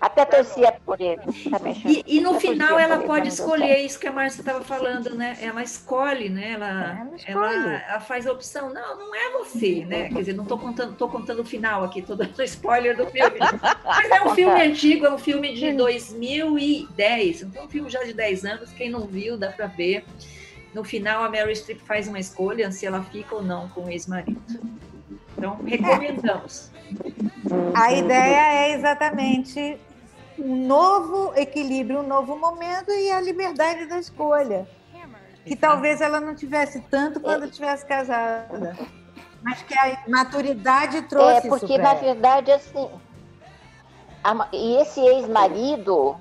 Até 0.00 0.24
torcia 0.24 0.72
por 0.84 1.00
ele. 1.00 1.16
Tá 1.16 1.60
e, 1.84 2.04
e, 2.06 2.20
no 2.20 2.38
final 2.38 2.78
ela 2.78 2.98
pode 2.98 3.28
escolher 3.28 3.78
isso 3.78 3.98
que 3.98 4.06
a 4.06 4.12
Márcia 4.12 4.40
estava 4.40 4.62
falando, 4.62 5.14
né? 5.14 5.38
Ela 5.40 5.62
escolhe, 5.62 6.28
né? 6.28 6.52
Ela, 6.52 7.08
é, 7.26 7.32
ela, 7.32 7.52
ela, 7.52 7.72
ela, 7.88 8.00
faz 8.00 8.26
a 8.26 8.32
opção. 8.32 8.72
Não, 8.72 8.98
não 8.98 9.14
é 9.14 9.32
você, 9.32 9.84
né? 9.86 10.08
Quer 10.08 10.18
dizer, 10.18 10.34
não 10.34 10.42
estou 10.42 10.58
contando, 10.58 10.94
tô 10.94 11.08
contando 11.08 11.40
o 11.40 11.44
final 11.44 11.82
aqui, 11.82 12.00
estou 12.00 12.14
dando 12.14 12.42
spoiler 12.42 12.96
do 12.96 13.06
filme. 13.06 13.38
Mas 13.84 14.10
é 14.10 14.22
um 14.22 14.34
filme 14.34 14.60
antigo, 14.60 15.06
é 15.06 15.12
um 15.12 15.18
filme 15.18 15.54
de 15.54 15.72
2010. 15.72 17.42
Então, 17.42 17.62
é 17.62 17.64
um 17.64 17.68
filme 17.68 17.88
já 17.88 18.04
de 18.04 18.12
10 18.12 18.44
anos. 18.44 18.70
Quem 18.72 18.90
não 18.90 19.06
viu, 19.06 19.38
dá 19.38 19.50
para 19.50 19.66
ver. 19.66 20.04
No 20.74 20.84
final, 20.84 21.24
a 21.24 21.30
Mary 21.30 21.56
Streep 21.56 21.80
faz 21.80 22.06
uma 22.06 22.18
escolha 22.18 22.70
se 22.70 22.84
ela 22.84 23.02
fica 23.02 23.34
ou 23.34 23.42
não 23.42 23.66
com 23.70 23.84
o 23.84 23.90
ex-marido. 23.90 24.42
Então, 25.36 25.58
recomendamos. 25.64 26.70
A 27.74 27.92
ideia 27.92 28.68
é 28.68 28.72
exatamente 28.74 29.78
um 30.38 30.66
novo 30.66 31.32
equilíbrio, 31.36 32.00
um 32.00 32.06
novo 32.06 32.36
momento 32.36 32.90
e 32.90 33.10
a 33.10 33.20
liberdade 33.20 33.86
da 33.86 33.98
escolha. 33.98 34.66
Que 35.44 35.54
talvez 35.54 36.00
ela 36.00 36.20
não 36.20 36.34
tivesse 36.34 36.80
tanto 36.90 37.20
quando 37.20 37.48
tivesse 37.48 37.86
casada. 37.86 38.76
Mas 39.42 39.62
que 39.62 39.78
a 39.78 40.02
maturidade 40.08 41.02
trouxe 41.02 41.46
É, 41.46 41.48
porque 41.48 41.78
na 41.78 41.94
verdade, 41.94 42.50
assim. 42.50 42.90
A, 44.24 44.48
e 44.52 44.76
esse 44.78 45.00
ex-marido, 45.00 46.16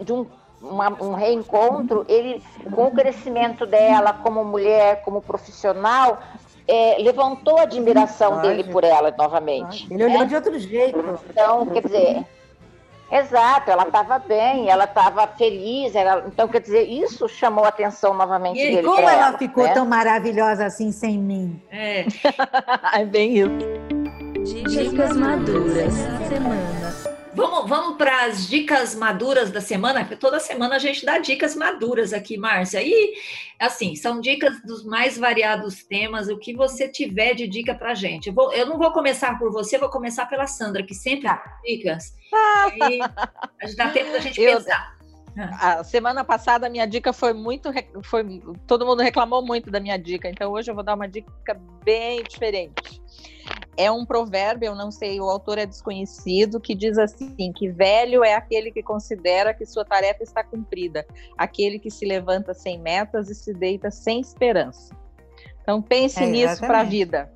de 0.00 0.12
um, 0.14 0.26
uma, 0.62 0.88
um 1.02 1.12
reencontro, 1.12 2.06
ele, 2.08 2.42
com 2.74 2.86
o 2.86 2.90
crescimento 2.90 3.66
dela 3.66 4.14
como 4.14 4.42
mulher, 4.44 5.02
como 5.02 5.20
profissional, 5.20 6.18
é, 6.66 6.96
levantou 7.00 7.58
a 7.58 7.62
admiração 7.62 8.40
dele 8.40 8.64
por 8.64 8.82
ela 8.82 9.14
novamente. 9.16 9.86
Ele 9.90 10.04
olhou 10.04 10.20
né? 10.20 10.24
de 10.26 10.34
outro 10.34 10.58
jeito. 10.58 10.98
Então, 11.28 11.66
quer 11.66 11.82
dizer, 11.82 12.26
Exato, 13.10 13.70
ela 13.70 13.84
estava 13.84 14.18
bem, 14.18 14.68
ela 14.68 14.84
estava 14.84 15.26
feliz, 15.26 15.94
ela, 15.94 16.24
então 16.26 16.46
quer 16.46 16.60
dizer, 16.60 16.82
isso 16.82 17.26
chamou 17.28 17.64
a 17.64 17.68
atenção 17.68 18.12
novamente 18.12 18.60
e 18.60 18.70
dele. 18.70 18.82
Como 18.82 19.00
ela, 19.00 19.12
ela 19.12 19.38
ficou 19.38 19.64
né? 19.64 19.72
tão 19.72 19.86
maravilhosa 19.86 20.66
assim 20.66 20.92
sem 20.92 21.18
mim? 21.18 21.62
É, 21.70 22.04
é 23.00 23.04
bem 23.06 23.38
isso. 23.38 24.68
Dicas 24.68 25.16
maduras 25.16 25.94
semana. 26.28 27.17
Vamos, 27.38 27.68
vamos 27.68 27.96
para 27.96 28.24
as 28.24 28.48
dicas 28.48 28.96
maduras 28.96 29.52
da 29.52 29.60
semana, 29.60 30.00
porque 30.00 30.16
toda 30.16 30.40
semana 30.40 30.74
a 30.74 30.78
gente 30.80 31.06
dá 31.06 31.18
dicas 31.18 31.54
maduras 31.54 32.12
aqui, 32.12 32.36
Márcia. 32.36 32.82
E, 32.82 33.14
assim, 33.60 33.94
são 33.94 34.20
dicas 34.20 34.60
dos 34.62 34.84
mais 34.84 35.16
variados 35.16 35.84
temas, 35.84 36.28
o 36.28 36.36
que 36.36 36.52
você 36.52 36.88
tiver 36.88 37.34
de 37.34 37.46
dica 37.46 37.76
para 37.76 37.94
gente. 37.94 38.26
Eu, 38.26 38.34
vou, 38.34 38.52
eu 38.52 38.66
não 38.66 38.76
vou 38.76 38.90
começar 38.90 39.38
por 39.38 39.52
você, 39.52 39.78
vou 39.78 39.88
começar 39.88 40.26
pela 40.26 40.48
Sandra, 40.48 40.82
que 40.82 40.94
sempre 40.94 41.28
dá 41.28 41.40
dicas. 41.64 42.12
E 42.76 43.00
a 43.00 43.66
gente 43.66 43.76
dá 43.76 43.90
tempo 43.90 44.10
da 44.10 44.18
gente 44.18 44.40
eu, 44.40 44.56
pensar. 44.56 44.97
A 45.60 45.84
semana 45.84 46.24
passada 46.24 46.66
a 46.66 46.70
minha 46.70 46.86
dica 46.86 47.12
foi 47.12 47.32
muito. 47.32 47.70
Foi, 48.02 48.42
todo 48.66 48.84
mundo 48.84 49.02
reclamou 49.02 49.44
muito 49.44 49.70
da 49.70 49.78
minha 49.78 49.96
dica, 49.96 50.28
então 50.28 50.52
hoje 50.52 50.70
eu 50.70 50.74
vou 50.74 50.82
dar 50.82 50.94
uma 50.94 51.08
dica 51.08 51.54
bem 51.84 52.22
diferente 52.22 53.00
é 53.78 53.90
um 53.92 54.04
provérbio, 54.04 54.66
eu 54.66 54.74
não 54.74 54.90
sei, 54.90 55.20
o 55.20 55.30
autor 55.30 55.56
é 55.56 55.64
desconhecido, 55.64 56.60
que 56.60 56.74
diz 56.74 56.98
assim: 56.98 57.52
que 57.52 57.68
velho 57.68 58.24
é 58.24 58.34
aquele 58.34 58.72
que 58.72 58.82
considera 58.82 59.54
que 59.54 59.64
sua 59.64 59.84
tarefa 59.84 60.24
está 60.24 60.42
cumprida, 60.42 61.06
aquele 61.38 61.78
que 61.78 61.88
se 61.88 62.04
levanta 62.04 62.52
sem 62.52 62.76
metas 62.76 63.30
e 63.30 63.36
se 63.36 63.54
deita 63.54 63.88
sem 63.88 64.20
esperança. 64.20 64.92
Então 65.62 65.80
pense 65.80 66.20
é, 66.20 66.26
nisso 66.26 66.60
para 66.60 66.80
a 66.80 66.84
vida. 66.84 67.32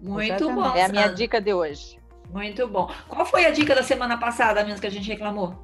Muito 0.00 0.34
exatamente. 0.34 0.54
bom. 0.54 0.76
É 0.76 0.84
a 0.84 0.88
minha 0.88 1.08
dica 1.08 1.40
de 1.40 1.52
hoje. 1.52 1.98
Muito 2.30 2.68
bom. 2.68 2.88
Qual 3.08 3.26
foi 3.26 3.44
a 3.44 3.50
dica 3.50 3.74
da 3.74 3.82
semana 3.82 4.16
passada, 4.18 4.62
mesmo 4.62 4.80
que 4.80 4.86
a 4.86 4.90
gente 4.90 5.08
reclamou? 5.08 5.54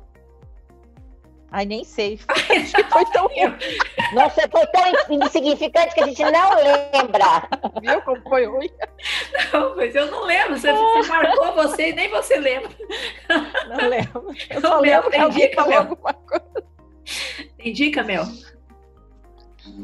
Ai, 1.52 1.66
nem 1.66 1.84
sei. 1.84 2.18
foi 2.90 3.04
tão. 3.12 3.28
Nossa, 4.14 4.48
foi 4.48 4.66
tão 4.68 4.82
insignificante 5.10 5.94
que 5.94 6.02
a 6.02 6.06
gente 6.06 6.22
não 6.22 6.54
lembra. 6.54 7.48
Viu 7.80 8.02
como 8.02 8.22
foi 8.22 8.46
ruim? 8.46 8.70
Não, 9.52 9.76
mas 9.76 9.94
eu 9.94 10.10
não 10.10 10.24
lembro. 10.24 10.58
Você, 10.58 10.72
você 10.72 11.08
marcou 11.08 11.54
você 11.54 11.90
e 11.90 11.92
nem 11.92 12.08
você 12.08 12.36
lembra. 12.38 12.70
Não 13.68 13.88
lembro. 13.88 14.26
Eu 14.48 14.60
só 14.62 14.80
lembro 14.80 15.10
tem 15.10 15.28
dica, 15.28 15.66
Mel. 15.66 15.98
Tem 17.58 17.72
dica, 17.72 18.02
Mel? 18.02 18.24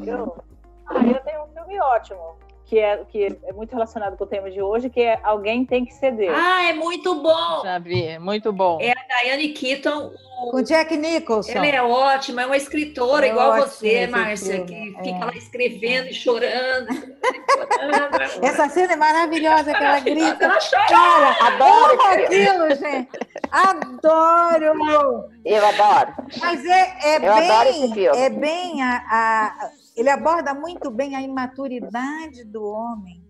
Eu, 0.05 0.43
ah, 0.87 1.05
eu 1.05 1.19
tenho 1.21 1.43
um 1.43 1.53
filme 1.53 1.79
ótimo 1.79 2.48
que 2.69 2.77
é, 2.77 2.97
que 3.09 3.35
é 3.45 3.51
muito 3.51 3.73
relacionado 3.73 4.15
com 4.15 4.23
o 4.23 4.27
tema 4.27 4.51
de 4.51 4.61
hoje, 4.61 4.91
que 4.91 5.01
é 5.01 5.19
Alguém 5.23 5.65
Tem 5.65 5.83
Que 5.83 5.91
Ceder. 5.91 6.31
Ah, 6.31 6.65
é 6.65 6.73
muito 6.73 7.15
bom! 7.15 7.63
Já 7.63 7.79
vi, 7.79 8.05
é 8.05 8.19
muito 8.19 8.53
bom. 8.53 8.77
É 8.79 8.91
a 8.91 9.23
Diane 9.23 9.49
Keaton. 9.49 10.11
O... 10.43 10.51
Com 10.51 10.61
Jack 10.61 10.95
Nicholson. 10.95 11.51
Ela 11.51 11.65
é 11.65 11.81
ótima, 11.81 12.43
é 12.43 12.45
uma 12.45 12.55
escritora 12.55 13.25
é 13.25 13.31
igual 13.31 13.55
você, 13.55 14.05
Márcia, 14.05 14.63
que 14.63 14.73
é. 14.73 15.03
fica 15.03 15.25
lá 15.25 15.33
escrevendo 15.35 16.09
e 16.09 16.13
chorando. 16.13 16.93
chorando 16.93 18.45
Essa 18.45 18.69
cena 18.69 18.93
é 18.93 18.95
maravilhosa, 18.95 19.73
que 19.73 19.83
ela 19.83 19.99
grita. 19.99 20.45
Ela 20.45 20.59
chora! 20.59 21.37
Adoro 21.47 22.01
aquilo, 22.03 22.75
gente! 22.75 23.09
Adoro! 23.51 25.25
Eu 25.43 25.65
adoro. 25.65 26.13
Mas 26.39 26.63
é, 26.63 26.97
é 27.03 27.15
Eu 27.15 27.35
bem, 27.35 28.07
é 28.15 28.29
bem 28.29 28.83
a, 28.83 29.03
a 29.09 29.78
ele 29.99 30.09
aborda 30.09 30.53
muito 30.53 30.89
bem 30.89 31.15
a 31.15 31.21
imaturidade 31.21 32.43
do 32.43 32.63
homem 32.63 33.29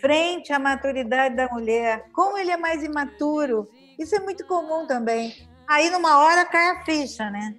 frente 0.00 0.52
à 0.52 0.58
maturidade 0.58 1.34
da 1.36 1.48
mulher. 1.48 2.08
Como 2.12 2.38
ele 2.38 2.50
é 2.50 2.56
mais 2.56 2.82
imaturo. 2.82 3.68
Isso 3.98 4.14
é 4.14 4.20
muito 4.20 4.46
comum 4.46 4.86
também. 4.86 5.34
Aí, 5.66 5.90
numa 5.90 6.18
hora, 6.18 6.44
cai 6.44 6.70
a 6.70 6.84
ficha, 6.84 7.30
né? 7.30 7.56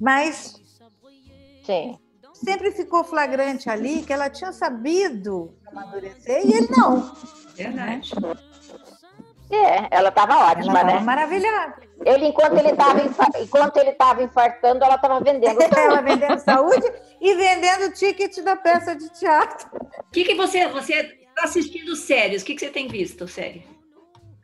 Mas. 0.00 0.54
Sim. 1.64 1.98
Sempre 2.32 2.70
ficou 2.70 3.02
flagrante 3.02 3.70
ali 3.70 4.02
que 4.02 4.12
ela 4.12 4.28
tinha 4.28 4.52
sabido 4.52 5.54
amadurecer 5.66 6.44
e 6.44 6.52
ele 6.52 6.68
não. 6.76 7.14
Verdade. 7.54 8.12
É, 9.50 9.88
ela 9.90 10.08
estava 10.08 10.50
ótima, 10.50 10.80
ela 10.80 10.84
né? 10.84 11.00
Maravilhosa. 11.00 11.74
Ele, 12.04 12.26
enquanto 12.26 12.58
ele 12.58 12.70
estava 12.70 13.00
enquanto 13.40 13.76
ele 13.76 13.90
estava 13.90 14.22
infartando, 14.22 14.84
ela 14.84 14.96
estava 14.96 15.20
vendendo. 15.20 15.58
ela 15.76 16.02
vendendo 16.02 16.38
saúde 16.38 16.92
e 17.20 17.34
vendendo 17.34 17.92
ticket 17.92 18.38
da 18.42 18.56
peça 18.56 18.94
de 18.94 19.08
teatro. 19.10 19.68
O 19.74 20.10
que, 20.12 20.24
que 20.24 20.34
você 20.34 20.66
você 20.68 20.94
está 20.94 21.44
assistindo 21.44 21.94
séries? 21.94 22.42
O 22.42 22.44
que, 22.44 22.54
que 22.54 22.60
você 22.60 22.70
tem 22.70 22.88
visto, 22.88 23.28
série? 23.28 23.66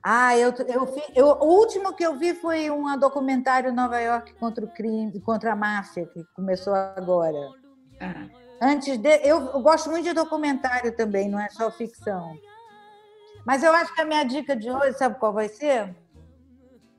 Ah, 0.05 0.37
eu, 0.37 0.53
eu, 0.67 0.95
eu, 1.15 1.27
o 1.27 1.61
último 1.61 1.95
que 1.95 2.05
eu 2.05 2.19
vi 2.19 2.35
foi 2.35 2.69
um 2.71 2.99
documentário 2.99 3.73
Nova 3.73 4.01
York 4.01 4.35
contra 4.35 4.65
o 4.65 4.69
crime, 4.69 5.21
contra 5.21 5.53
a 5.53 5.57
máfia, 5.57 6.07
que 6.07 6.25
começou 6.35 6.75
agora. 6.75 7.39
Ah. 8.01 8.27
Antes 8.61 8.97
de, 8.99 9.21
eu, 9.23 9.41
eu 9.51 9.61
gosto 9.61 9.91
muito 9.91 10.05
de 10.05 10.13
documentário 10.13 10.95
também, 10.97 11.29
não 11.29 11.39
é 11.39 11.49
só 11.51 11.71
ficção. 11.71 12.37
Mas 13.47 13.63
eu 13.63 13.73
acho 13.73 13.95
que 13.95 14.01
a 14.01 14.05
minha 14.05 14.25
dica 14.25 14.55
de 14.55 14.71
hoje, 14.71 14.97
sabe 14.97 15.19
qual 15.19 15.33
vai 15.33 15.49
ser? 15.49 15.95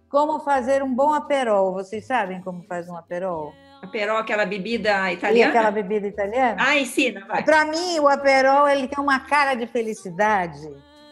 Como 0.09 0.39
fazer 0.41 0.83
um 0.83 0.93
bom 0.93 1.13
aperol. 1.13 1.73
Vocês 1.73 2.05
sabem 2.05 2.41
como 2.41 2.63
faz 2.63 2.87
um 2.89 2.95
aperol? 2.95 3.53
Aperol, 3.81 4.17
aquela 4.17 4.45
bebida 4.45 5.11
italiana? 5.11 5.37
E 5.37 5.43
aquela 5.43 5.71
bebida 5.71 6.07
italiana? 6.07 6.57
Ah, 6.59 6.77
ensina, 6.77 7.25
vai. 7.25 7.43
Para 7.43 7.65
mim, 7.65 7.99
o 7.99 8.07
aperol 8.07 8.67
ele 8.67 8.87
tem 8.87 8.99
uma 8.99 9.19
cara 9.21 9.55
de 9.55 9.67
felicidade. 9.67 10.61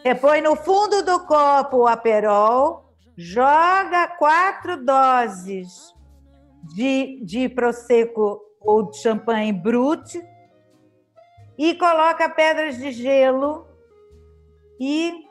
Você 0.02 0.14
põe 0.14 0.40
no 0.40 0.56
fundo 0.56 1.02
do 1.02 1.20
copo 1.26 1.78
o 1.78 1.86
aperol, 1.86 2.94
joga 3.16 4.08
quatro 4.18 4.84
doses 4.84 5.68
de, 6.74 7.20
de 7.24 7.48
Prosecco 7.48 8.40
ou 8.60 8.90
de 8.90 8.98
champanhe 8.98 9.52
brut 9.52 10.20
e 11.58 11.74
coloca 11.74 12.28
pedras 12.28 12.78
de 12.78 12.90
gelo 12.90 13.71
e 14.84 15.24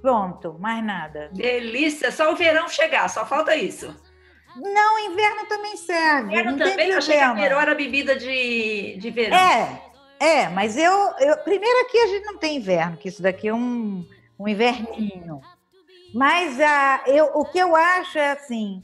pronto, 0.00 0.56
mais 0.58 0.82
nada. 0.82 1.28
Delícia, 1.34 2.10
só 2.10 2.32
o 2.32 2.36
verão 2.36 2.66
chegar, 2.68 3.06
só 3.10 3.26
falta 3.26 3.54
isso. 3.54 3.94
Não, 4.56 4.98
inverno 4.98 5.44
também 5.46 5.76
serve. 5.76 6.32
Inverno 6.32 6.52
não 6.52 6.58
também, 6.58 6.88
eu 6.88 6.96
achei 6.96 7.18
que 7.18 7.22
a 7.22 7.34
melhor 7.34 7.68
a 7.68 7.74
bebida 7.74 8.16
de, 8.16 8.96
de 8.96 9.10
verão. 9.10 9.36
É, 9.36 9.82
é, 10.18 10.48
mas 10.48 10.78
eu, 10.78 10.92
eu. 11.18 11.36
Primeiro 11.38 11.80
aqui 11.82 11.98
a 11.98 12.06
gente 12.06 12.24
não 12.24 12.38
tem 12.38 12.56
inverno, 12.56 12.96
que 12.96 13.08
isso 13.08 13.20
daqui 13.20 13.48
é 13.48 13.54
um, 13.54 14.08
um 14.38 14.48
inverninho. 14.48 15.42
Mas 16.14 16.58
a, 16.58 17.02
eu, 17.06 17.26
o 17.34 17.44
que 17.44 17.58
eu 17.58 17.76
acho 17.76 18.16
é 18.16 18.30
assim: 18.30 18.82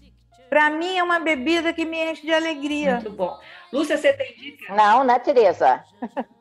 para 0.51 0.69
mim 0.69 0.99
é 0.99 1.03
uma 1.03 1.19
bebida 1.19 1.73
que 1.73 1.87
me 1.87 2.11
enche 2.11 2.23
de 2.23 2.35
alegria. 2.35 2.97
Muito 2.97 3.13
bom. 3.13 3.39
Lúcia, 3.73 3.97
você 3.97 4.13
tem 4.13 4.37
dica? 4.37 4.75
Não, 4.75 5.03
né, 5.03 5.19
Tereza? 5.19 5.83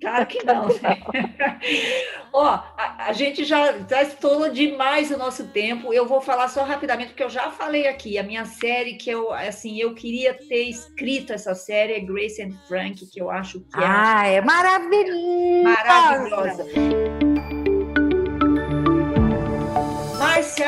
Claro 0.00 0.26
que 0.26 0.44
não. 0.44 0.68
Ó, 2.32 2.44
a, 2.46 3.06
a 3.08 3.12
gente 3.12 3.44
já, 3.44 3.72
já 3.88 4.02
estourou 4.02 4.50
demais 4.50 5.10
o 5.10 5.18
nosso 5.18 5.46
tempo. 5.48 5.92
Eu 5.92 6.06
vou 6.06 6.20
falar 6.20 6.48
só 6.48 6.62
rapidamente, 6.62 7.08
porque 7.10 7.22
eu 7.24 7.30
já 7.30 7.50
falei 7.50 7.86
aqui. 7.88 8.18
A 8.18 8.22
minha 8.22 8.44
série 8.44 8.94
que 8.94 9.10
eu, 9.10 9.32
assim, 9.32 9.80
eu 9.80 9.94
queria 9.94 10.34
ter 10.34 10.64
escrito 10.64 11.32
essa 11.32 11.54
série 11.54 11.94
é 11.94 12.00
Grace 12.00 12.42
and 12.42 12.52
Frank, 12.66 13.06
que 13.06 13.20
eu 13.20 13.30
acho 13.30 13.60
que 13.60 13.80
é 13.80 13.84
Ah, 13.84 14.26
é 14.26 14.40
maravilhoso! 14.40 15.62
maravilhosa. 15.64 17.27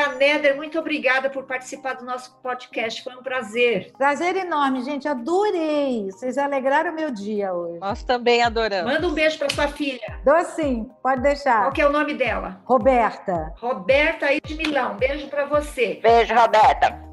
Márcia 0.01 0.15
Neder, 0.15 0.55
muito 0.55 0.79
obrigada 0.79 1.29
por 1.29 1.43
participar 1.43 1.93
do 1.93 2.05
nosso 2.05 2.35
podcast. 2.41 3.03
Foi 3.03 3.13
um 3.15 3.21
prazer. 3.21 3.91
Prazer 3.97 4.35
enorme, 4.35 4.83
gente. 4.83 5.07
Adorei. 5.07 6.09
Vocês 6.11 6.37
alegraram 6.37 6.93
meu 6.93 7.11
dia 7.11 7.53
hoje. 7.53 7.79
Nós 7.79 8.03
também 8.03 8.41
adoramos. 8.41 8.91
Manda 8.91 9.07
um 9.07 9.13
beijo 9.13 9.37
para 9.37 9.49
sua 9.49 9.67
filha. 9.67 10.19
Dou 10.23 10.43
sim, 10.43 10.89
pode 11.03 11.21
deixar. 11.21 11.61
Qual 11.61 11.73
que 11.73 11.81
é 11.81 11.87
o 11.87 11.91
nome 11.91 12.13
dela? 12.15 12.61
Roberta. 12.65 13.53
Roberta 13.57 14.27
aí 14.27 14.41
de 14.43 14.55
Milão. 14.55 14.95
Beijo 14.95 15.27
para 15.27 15.45
você. 15.45 15.99
Beijo, 16.01 16.33
Roberta. 16.33 17.10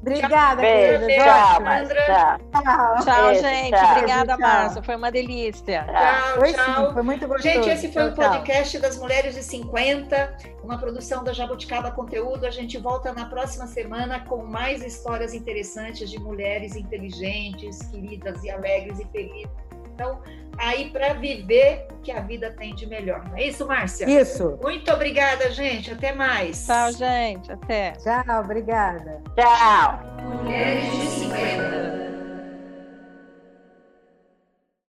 Obrigada, 0.00 0.62
Beijo, 0.62 1.06
querida. 1.06 1.06
beijo. 1.06 1.24
Tchau, 1.24 1.56
Sandra. 1.56 2.40
Tchau. 2.52 3.04
Tchau. 3.04 3.34
Gente. 3.34 3.70
tchau. 3.70 3.92
Obrigada. 3.92 4.38
Márcia. 4.38 4.82
Foi 4.82 4.96
uma 4.96 5.12
delícia. 5.12 5.84
Tchau. 5.84 6.38
Foi 6.38 6.52
Tchau, 6.52 6.86
sim, 6.88 6.94
foi 6.94 7.02
muito 7.02 7.28
gostoso. 7.28 7.54
Gente, 7.54 7.68
esse 7.68 7.92
foi 7.92 8.08
o 8.08 8.14
podcast 8.14 8.78
das 8.78 8.98
Mulheres 8.98 9.34
de 9.34 9.42
50, 9.42 10.36
uma 10.64 10.78
produção 10.78 11.22
da 11.22 11.32
Jabuticaba 11.34 11.90
Conteúdo. 11.90 12.46
A 12.46 12.50
gente 12.50 12.78
volta 12.78 13.12
na 13.12 13.26
próxima 13.26 13.66
semana 13.66 14.20
com 14.20 14.44
mais 14.44 14.82
histórias 14.82 15.34
interessantes 15.34 16.10
de 16.10 16.18
mulheres 16.18 16.76
inteligentes, 16.76 17.82
queridas 17.82 18.42
e 18.42 18.50
alegres 18.50 18.98
e 19.00 19.04
felizes. 19.06 19.69
Então, 20.00 20.18
aí 20.56 20.88
para 20.88 21.12
viver 21.12 21.86
o 21.92 21.98
que 21.98 22.10
a 22.10 22.20
vida 22.20 22.50
tem 22.58 22.74
de 22.74 22.86
melhor. 22.86 23.22
Não 23.28 23.36
é 23.36 23.48
isso, 23.48 23.66
Márcia? 23.66 24.08
Isso. 24.08 24.58
Muito 24.62 24.90
obrigada, 24.90 25.50
gente. 25.50 25.90
Até 25.90 26.14
mais. 26.14 26.66
Tchau, 26.66 26.90
gente. 26.92 27.52
Até. 27.52 27.92
Tchau, 27.92 28.40
obrigada. 28.42 29.22
Tchau. 29.36 30.00
Mulheres 30.42 30.90
de 30.90 31.06
50. 31.06 32.19